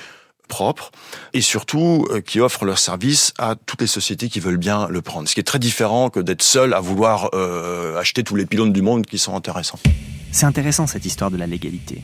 [0.48, 0.90] propre
[1.32, 5.02] et surtout euh, qui offrent leur service à toutes les sociétés qui veulent bien le
[5.02, 5.28] prendre.
[5.28, 8.72] Ce qui est très différent que d'être seul à vouloir euh, acheter tous les pylônes
[8.72, 9.78] du monde qui sont intéressants.
[10.32, 12.02] C'est intéressant cette histoire de la légalité.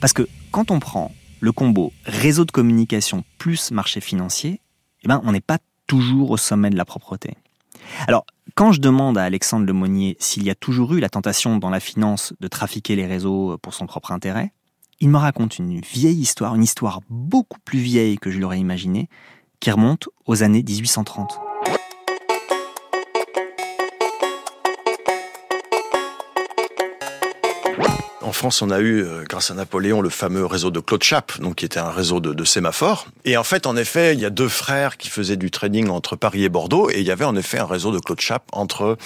[0.00, 4.60] Parce que quand on prend le combo réseau de communication plus marché financier,
[5.04, 7.36] eh ben, on n'est pas toujours au sommet de la propreté.
[8.06, 8.24] Alors,
[8.54, 11.80] quand je demande à Alexandre Lemonnier s'il y a toujours eu la tentation dans la
[11.80, 14.52] finance de trafiquer les réseaux pour son propre intérêt,
[15.02, 19.08] il me raconte une vieille histoire, une histoire beaucoup plus vieille que je l'aurais imaginé,
[19.58, 21.51] qui remonte aux années 1830.
[28.22, 31.40] En France, on a eu, euh, grâce à Napoléon, le fameux réseau de Claude Chappe,
[31.40, 33.06] donc qui était un réseau de, de, sémaphores.
[33.24, 36.16] Et en fait, en effet, il y a deux frères qui faisaient du trading entre
[36.16, 38.96] Paris et Bordeaux, et il y avait en effet un réseau de Claude Chappe entre,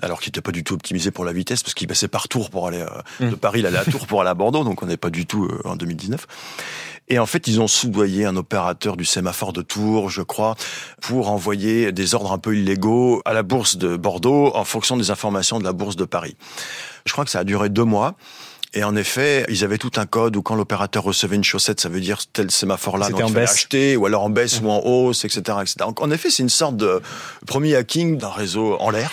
[0.00, 2.50] alors qui n'était pas du tout optimisé pour la vitesse, parce qu'il passait par Tours
[2.50, 3.30] pour aller euh, mmh.
[3.30, 5.26] de Paris, il allait à Tours pour aller à Bordeaux, donc on n'est pas du
[5.26, 6.26] tout euh, en 2019.
[7.08, 10.56] Et en fait, ils ont soudoyé un opérateur du sémaphore de Tours, je crois,
[11.02, 15.10] pour envoyer des ordres un peu illégaux à la bourse de Bordeaux en fonction des
[15.10, 16.36] informations de la bourse de Paris.
[17.04, 18.14] Je crois que ça a duré deux mois.
[18.76, 21.88] Et en effet, ils avaient tout un code où quand l'opérateur recevait une chaussette, ça
[21.88, 25.24] veut dire tel sémaphore-là, donc il fallait acheter, ou alors en baisse ou en hausse,
[25.24, 25.76] etc., etc.
[25.80, 27.00] Donc en effet, c'est une sorte de
[27.46, 29.12] premier hacking d'un réseau en l'air.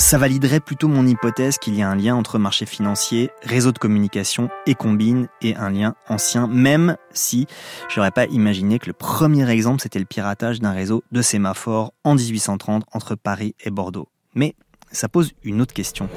[0.00, 3.78] Ça validerait plutôt mon hypothèse qu'il y a un lien entre marché financier, réseau de
[3.78, 7.46] communication et combine, et un lien ancien, même si
[7.90, 12.14] j'aurais pas imaginé que le premier exemple c'était le piratage d'un réseau de sémaphores en
[12.14, 14.08] 1830 entre Paris et Bordeaux.
[14.34, 14.54] Mais
[14.90, 16.08] ça pose une autre question.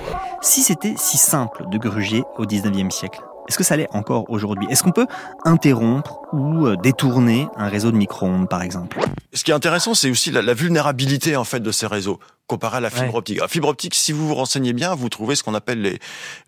[0.42, 4.68] Si c'était si simple de gruger au 19e siècle, est-ce que ça l'est encore aujourd'hui?
[4.70, 5.08] Est-ce qu'on peut
[5.44, 9.00] interrompre ou euh, détourner un réseau de micro-ondes, par exemple?
[9.34, 12.78] Ce qui est intéressant, c'est aussi la, la, vulnérabilité en fait de ces réseaux comparé
[12.78, 13.40] à la fibre optique.
[13.40, 16.00] La fibre optique, si vous vous renseignez bien, vous trouvez ce qu'on appelle les,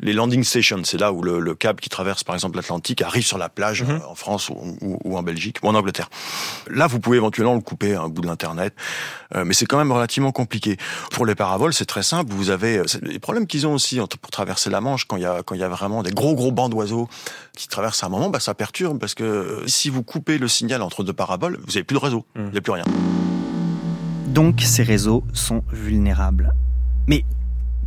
[0.01, 0.81] les landing stations.
[0.83, 3.83] C'est là où le, le, câble qui traverse par exemple l'Atlantique arrive sur la plage
[3.83, 3.91] mhm.
[3.91, 6.09] euh, en France ou, ou, ou, en Belgique ou en Angleterre.
[6.69, 8.75] Là, vous pouvez éventuellement le couper à un bout de l'internet,
[9.35, 10.77] euh, mais c'est quand même relativement compliqué.
[11.11, 12.31] Pour les paraboles, c'est très simple.
[12.33, 15.25] Vous avez euh, les problèmes qu'ils ont aussi pour traverser la Manche quand il y
[15.25, 17.07] a quand il y a vraiment des gros gros bancs d'oiseaux
[17.57, 20.81] qui traversent à un moment, bah, ça perturbe parce que si vous coupez le signal
[20.81, 22.85] entre deux paraboles, vous avez plus de réseau, il n'y a plus rien.
[24.27, 26.53] Donc ces réseaux sont vulnérables.
[27.07, 27.23] Mais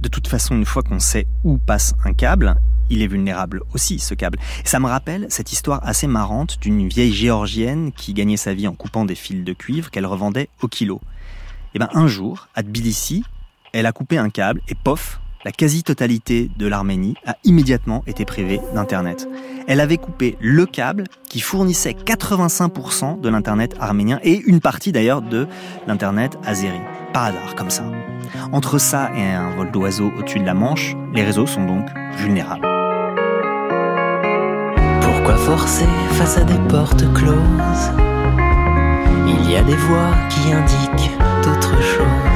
[0.01, 2.57] de toute façon, une fois qu'on sait où passe un câble,
[2.91, 4.39] il est vulnérable aussi, ce câble.
[4.65, 8.75] ça me rappelle cette histoire assez marrante d'une vieille géorgienne qui gagnait sa vie en
[8.75, 11.01] coupant des fils de cuivre qu'elle revendait au kilo.
[11.03, 13.25] Et eh ben un jour, à Tbilissi,
[13.73, 18.61] elle a coupé un câble et pof, la quasi-totalité de l'Arménie a immédiatement été privée
[18.75, 19.29] d'Internet.
[19.67, 25.23] Elle avait coupé le câble qui fournissait 85% de l'Internet arménien et une partie d'ailleurs
[25.23, 25.47] de
[25.87, 26.81] l'Internet azéri.
[27.13, 27.85] Par hasard, comme ça.
[28.53, 32.67] Entre ça et un vol d'oiseau au-dessus de la Manche, les réseaux sont donc vulnérables.
[35.01, 37.93] Pourquoi forcer face à des portes closes?
[39.27, 42.28] Il y a des voix qui indiquent d'autres choses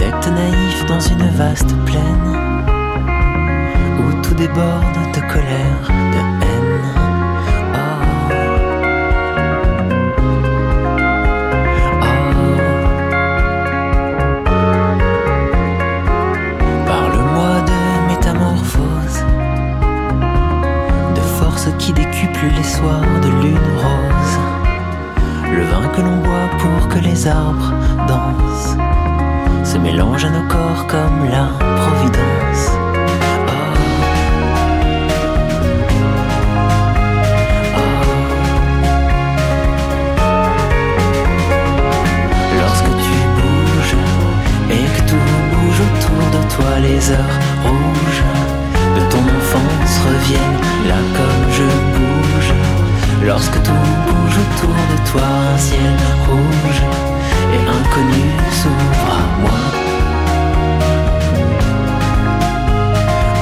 [0.00, 2.36] architecte naïf dans une vaste plaine
[3.98, 6.82] où tout déborde de colère, de haine.
[7.74, 7.78] Oh.
[12.00, 12.60] Oh.
[16.86, 19.18] Parle-moi de métamorphose,
[21.14, 24.38] de force qui décuple les soirs de lune rose,
[25.52, 27.74] le vin que l'on boit pour que les arbres
[28.08, 28.76] dansent
[29.70, 31.46] se mélange à nos corps comme la
[31.80, 32.64] providence.
[42.58, 43.96] Lorsque tu bouges
[44.70, 48.24] et que tout bouge autour de toi, les heures rouges
[48.96, 52.52] de ton enfance reviennent là comme je bouge.
[53.24, 55.22] Lorsque tout bouge autour de toi,
[55.54, 55.96] un ciel
[56.26, 56.82] rouge
[57.54, 59.58] et inconnu s'ouvre à moi.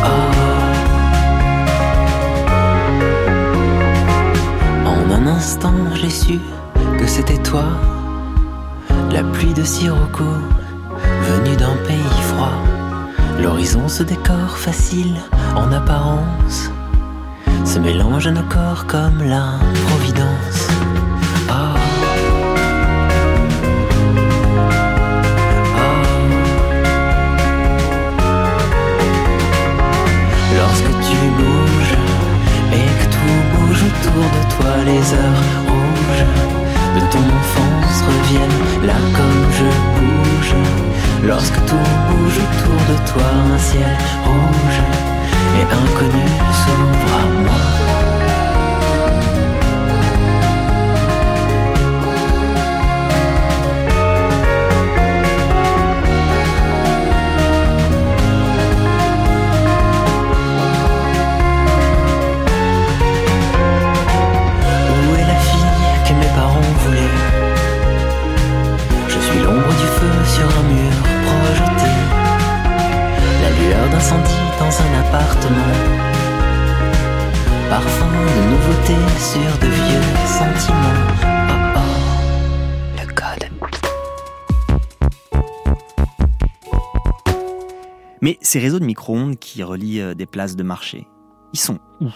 [0.04, 0.30] Oh.
[4.86, 6.38] En un instant, j'ai su
[6.98, 7.64] que c'était toi,
[9.10, 10.24] la pluie de sirocco
[11.30, 12.58] venue d'un pays froid.
[13.40, 15.16] L'horizon se décore facile
[15.56, 16.70] en apparence
[17.68, 20.68] se mélange à nos corps comme la providence.
[21.50, 21.77] Oh.
[34.84, 36.26] Les heures rouges
[36.94, 39.64] de ton enfance reviennent là comme je
[39.94, 40.54] bouge.
[41.24, 44.80] Lorsque tout bouge autour de toi, un ciel rouge
[45.58, 47.97] et inconnu s'ouvre à moi.
[88.22, 91.08] Mais ces réseaux de micro-ondes qui relient euh, des places de marché,
[91.52, 92.08] ils sont où?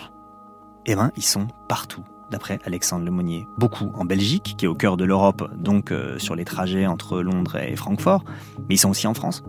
[0.87, 3.47] Eh ben, ils sont partout, d'après Alexandre Lemonnier.
[3.57, 7.21] Beaucoup en Belgique, qui est au cœur de l'Europe, donc euh, sur les trajets entre
[7.21, 8.25] Londres et Francfort,
[8.69, 9.45] mais ils sont aussi en France.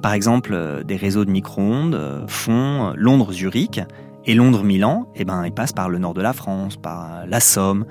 [0.00, 3.80] Par exemple, euh, des réseaux de micro-ondes font Londres-Zurich
[4.24, 7.84] et Londres-Milan, eh ben, ils passent par le nord de la France, par la Somme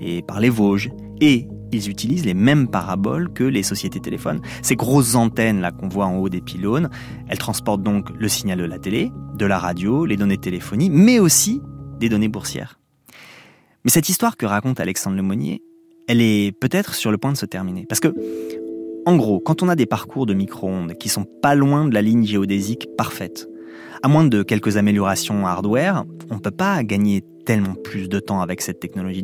[0.00, 0.90] et par les Vosges.
[1.20, 4.40] Et ils utilisent les mêmes paraboles que les sociétés téléphones.
[4.62, 6.88] Ces grosses antennes là qu'on voit en haut des pylônes,
[7.28, 10.90] elles transportent donc le signal de la télé, de la radio, les données de téléphonie,
[10.90, 11.60] mais aussi
[11.98, 12.78] des données boursières.
[13.84, 15.62] Mais cette histoire que raconte Alexandre Lemonnier,
[16.08, 17.84] elle est peut-être sur le point de se terminer.
[17.86, 18.14] Parce que,
[19.06, 22.02] en gros, quand on a des parcours de micro-ondes qui sont pas loin de la
[22.02, 23.46] ligne géodésique parfaite,
[24.02, 28.40] à moins de quelques améliorations hardware, on ne peut pas gagner tellement plus de temps
[28.40, 29.22] avec cette technologie.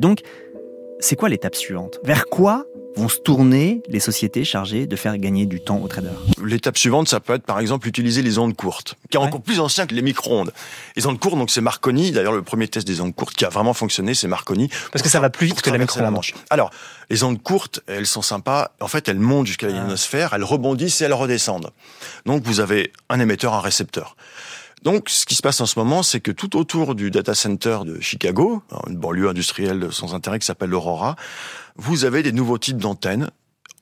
[1.05, 2.01] C'est quoi l'étape suivante?
[2.03, 2.65] Vers quoi
[2.97, 6.13] vont se tourner les sociétés chargées de faire gagner du temps aux traders?
[6.43, 9.27] L'étape suivante, ça peut être par exemple utiliser les ondes courtes, qui est Ouais.
[9.27, 10.53] encore plus ancien que les micro-ondes.
[10.97, 12.11] Les ondes courtes, donc c'est Marconi.
[12.13, 14.71] D'ailleurs, le premier test des ondes courtes qui a vraiment fonctionné, c'est Marconi.
[14.93, 16.15] Parce que ça va plus vite que la traverser micro-onde.
[16.15, 16.35] Manche.
[16.49, 16.71] Alors,
[17.11, 18.71] les ondes courtes, elles sont sympas.
[18.81, 19.83] En fait, elles montent jusqu'à la Ah.
[19.85, 21.71] ionosphère, elles rebondissent et elles redescendent.
[22.25, 24.17] Donc, vous avez un émetteur, un récepteur.
[24.85, 27.79] Donc, ce qui se passe en ce moment, c'est que tout autour du data center
[27.87, 31.17] de Chicago, une banlieue industrielle sans intérêt qui s'appelle l'Aurora,
[31.77, 33.31] vous avez des nouveaux types d'antennes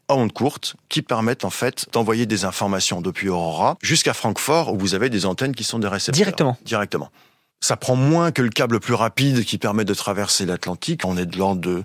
[0.09, 4.79] à ondes courtes qui permettent en fait d'envoyer des informations depuis Aurora jusqu'à Francfort où
[4.79, 6.17] vous avez des antennes qui sont des récepteurs.
[6.19, 6.57] Directement.
[6.65, 7.11] Directement.
[7.61, 11.05] Ça prend moins que le câble plus rapide qui permet de traverser l'Atlantique.
[11.05, 11.83] On est de l'ordre de,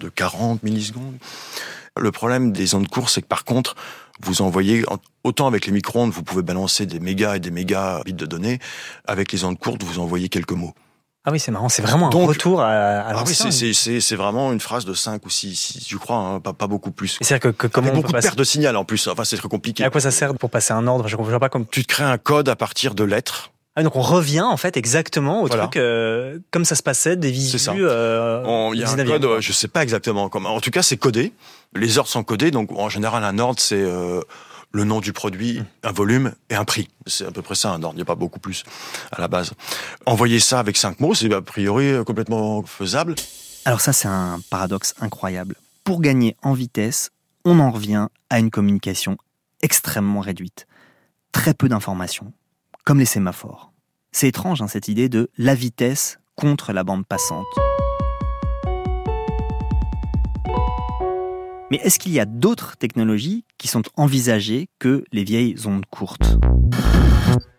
[0.00, 1.16] de 40 millisecondes.
[2.00, 3.74] Le problème des ondes courtes, c'est que par contre,
[4.20, 4.84] vous envoyez,
[5.24, 8.58] autant avec les micro-ondes, vous pouvez balancer des mégas et des mégas bits de données.
[9.06, 10.74] Avec les ondes courtes, vous envoyez quelques mots.
[11.24, 14.50] Ah oui, c'est marrant, c'est vraiment un Donc- retour à, à Ah oui, c'est- vraiment
[14.52, 17.18] une phrase de 5 ou 6, je crois, hein, pas, pas beaucoup plus.
[17.20, 18.28] C'est-à-dire que, que comment on beaucoup peut de passer...
[18.28, 19.06] pertes de signal en plus.
[19.08, 19.84] Enfin, c'est très Et compliqué.
[19.84, 21.06] à quoi ça sert pour passer un ordre?
[21.06, 21.66] Je ne vois pas comme.
[21.66, 23.50] Tu te crées un code à partir de lettres.
[23.78, 25.64] Ah, donc on revient en fait exactement au Voilà.
[25.68, 27.58] truc euh, comme ça se passait des visus.
[27.58, 27.72] ça.
[27.74, 30.54] euh, On- Il y a un 19e, code, euh, je sais pas exactement comment.
[30.54, 31.32] En tout cas, c'est codé.
[31.76, 32.50] Les ordres sont codés.
[32.50, 34.20] Donc, en général, un ordre, c'est euh,
[34.72, 36.88] le nom du produit, un volume et un prix.
[37.06, 37.94] C'est à peu près ça, un ordre.
[37.94, 38.64] Il n'y a pas beaucoup plus
[39.12, 39.52] à la base.
[40.06, 43.14] Envoyer ça avec cinq mots, c'est a priori euh, complètement faisable.
[43.64, 45.54] Alors ça, c'est un paradoxe incroyable.
[45.84, 47.10] Pour gagner en vitesse,
[47.44, 49.18] on en revient à une communication
[49.62, 50.66] extrêmement réduite.
[51.32, 52.32] Très peu d'informations,
[52.88, 53.70] comme les sémaphores.
[54.12, 57.44] C'est étrange, hein, cette idée de la vitesse contre la bande passante.
[61.70, 66.38] Mais est-ce qu'il y a d'autres technologies qui sont envisagées que les vieilles ondes courtes?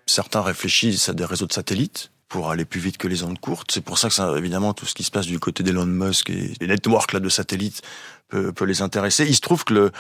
[0.08, 3.72] Certains réfléchissent à des réseaux de satellites pour aller plus vite que les ondes courtes.
[3.72, 6.54] C'est pour ça que évidemment tout ce qui se passe du côté d'Elon Musk et
[6.62, 7.82] les networks là de satellites
[8.30, 9.26] peut, peut les intéresser.
[9.28, 9.92] Il se trouve que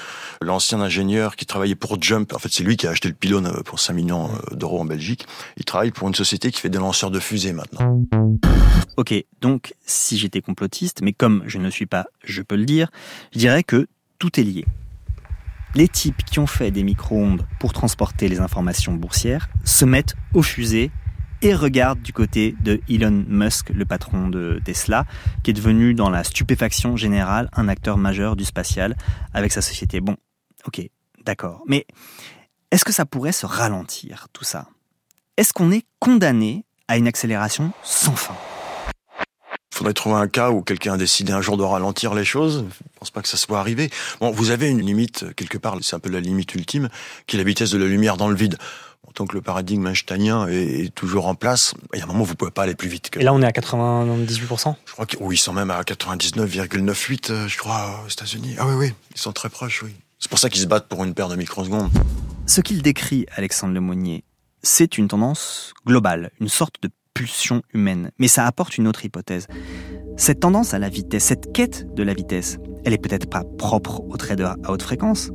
[0.41, 3.47] l'ancien ingénieur qui travaillait pour Jump, en fait c'est lui qui a acheté le pylône
[3.47, 5.25] euh, pour 5 millions euh, d'euros en Belgique.
[5.57, 8.05] Il travaille pour une société qui fait des lanceurs de fusées maintenant.
[8.95, 12.91] Ok, donc si j'étais complotiste, mais comme je ne suis pas, je peux le dire,
[13.33, 13.87] je dirais que
[14.19, 14.65] tout est lié.
[15.73, 20.41] Les types qui ont fait des micro-ondes pour transporter les informations boursières se mettent aux
[20.43, 20.91] fusées
[21.41, 25.05] et regarde du côté de Elon Musk, le patron de Tesla,
[25.43, 28.95] qui est devenu dans la stupéfaction générale un acteur majeur du spatial
[29.33, 30.01] avec sa société.
[30.01, 30.17] Bon,
[30.65, 30.81] ok,
[31.23, 31.63] d'accord.
[31.67, 31.85] Mais
[32.71, 34.67] est-ce que ça pourrait se ralentir, tout ça?
[35.37, 38.35] Est-ce qu'on est condamné à une accélération sans fin?
[39.73, 42.65] Faudrait trouver un cas où quelqu'un a décidé un jour de ralentir les choses.
[42.69, 43.89] Je pense pas que ça soit arrivé.
[44.19, 46.89] Bon, vous avez une limite, quelque part, c'est un peu la limite ultime,
[47.27, 48.57] qui est la vitesse de la lumière dans le vide.
[49.13, 52.25] Tant que le paradigme einsteinien est toujours en place, il y a un moment où
[52.25, 53.09] vous pouvez pas aller plus vite.
[53.09, 53.19] Que...
[53.19, 57.57] Et là, on est à 98% Je crois qu'ils sont même à 99,98, euh, je
[57.57, 58.55] crois, aux États-Unis.
[58.57, 59.95] Ah oui, oui, ils sont très proches, oui.
[60.19, 61.89] C'est pour ça qu'ils se battent pour une paire de microsecondes.
[62.45, 64.23] Ce qu'il décrit, Alexandre Lemonnier,
[64.61, 68.11] c'est une tendance globale, une sorte de pulsion humaine.
[68.17, 69.47] Mais ça apporte une autre hypothèse.
[70.17, 74.01] Cette tendance à la vitesse, cette quête de la vitesse, elle est peut-être pas propre
[74.09, 75.31] aux traders à haute fréquence.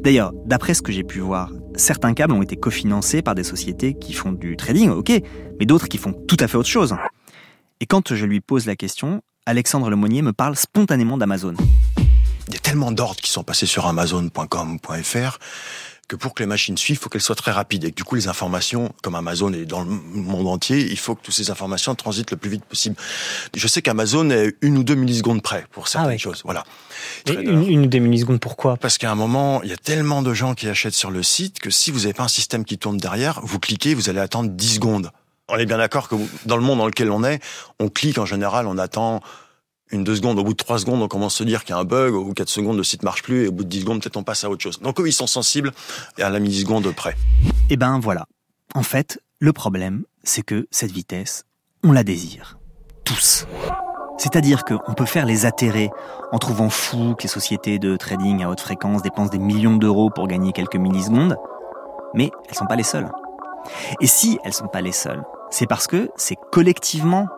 [0.00, 3.94] D'ailleurs, d'après ce que j'ai pu voir, certains câbles ont été cofinancés par des sociétés
[3.94, 5.12] qui font du trading, ok,
[5.58, 6.96] mais d'autres qui font tout à fait autre chose.
[7.80, 11.54] Et quand je lui pose la question, Alexandre Lemonnier me parle spontanément d'Amazon.
[12.48, 15.38] Il y a tellement d'ordres qui sont passés sur Amazon.com.fr
[16.08, 17.84] que pour que les machines suivent, il faut qu'elles soient très rapides.
[17.84, 21.14] Et que du coup, les informations, comme Amazon est dans le monde entier, il faut
[21.14, 22.96] que toutes ces informations transitent le plus vite possible.
[23.54, 26.42] Je sais qu'Amazon est une ou deux millisecondes près pour certaines ah choses.
[26.44, 26.64] Voilà.
[27.26, 28.76] une, ou deux millisecondes, pourquoi?
[28.76, 31.58] Parce qu'à un moment, il y a tellement de gens qui achètent sur le site
[31.58, 34.50] que si vous n'avez pas un système qui tourne derrière, vous cliquez, vous allez attendre
[34.50, 35.10] 10 secondes.
[35.48, 37.40] On est bien d'accord que dans le monde dans lequel on est,
[37.78, 39.22] on clique en général, on attend
[39.90, 41.78] une deux secondes, au bout de trois secondes, on commence à se dire qu'il y
[41.78, 43.64] a un bug, au bout de quatre secondes, le site marche plus, et au bout
[43.64, 44.80] de dix secondes, peut-être on passe à autre chose.
[44.80, 45.72] Donc eux, ils sont sensibles
[46.20, 47.16] à la milliseconde près.
[47.70, 48.26] Eh ben voilà.
[48.74, 51.44] En fait, le problème, c'est que cette vitesse,
[51.84, 52.58] on la désire.
[53.04, 53.46] Tous.
[54.18, 55.90] C'est-à-dire qu'on peut faire les atterrer
[56.32, 60.10] en trouvant fou que les sociétés de trading à haute fréquence dépensent des millions d'euros
[60.10, 61.36] pour gagner quelques millisecondes,
[62.14, 63.10] mais elles sont pas les seules.
[64.00, 67.28] Et si elles sont pas les seules, c'est parce que c'est collectivement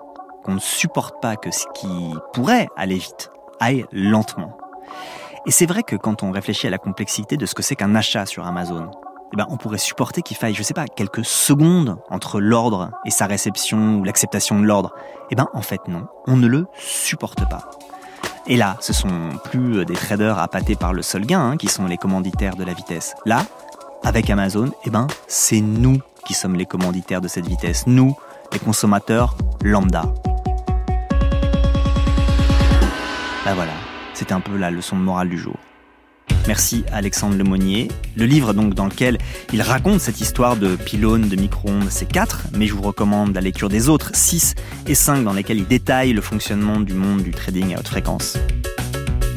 [0.48, 3.30] qu'on ne supporte pas que ce qui pourrait aller vite
[3.60, 4.56] aille lentement.
[5.44, 7.94] Et c'est vrai que quand on réfléchit à la complexité de ce que c'est qu'un
[7.94, 8.90] achat sur Amazon,
[9.34, 13.10] eh ben, on pourrait supporter qu'il faille, je sais pas, quelques secondes entre l'ordre et
[13.10, 14.94] sa réception ou l'acceptation de l'ordre.
[15.30, 16.06] Eh ben, en fait, non.
[16.26, 17.68] On ne le supporte pas.
[18.46, 21.84] Et là, ce sont plus des traders appâtés par le seul gain hein, qui sont
[21.84, 23.14] les commanditaires de la vitesse.
[23.26, 23.44] Là,
[24.02, 27.86] avec Amazon, eh ben, c'est nous qui sommes les commanditaires de cette vitesse.
[27.86, 28.16] Nous,
[28.50, 30.04] les consommateurs lambda.
[33.48, 33.72] Bah voilà,
[34.12, 35.56] c'était un peu la leçon de morale du jour.
[36.46, 37.88] Merci Alexandre Lemonnier.
[38.14, 39.16] Le livre donc dans lequel
[39.54, 43.40] il raconte cette histoire de pylône de micro-ondes, c'est 4, mais je vous recommande la
[43.40, 44.54] lecture des autres 6
[44.86, 48.36] et 5 dans lesquels il détaille le fonctionnement du monde du trading à haute fréquence.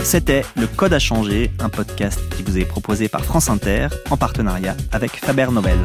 [0.03, 4.17] C'était Le Code à changer, un podcast qui vous est proposé par France Inter en
[4.17, 5.79] partenariat avec Faber Novel.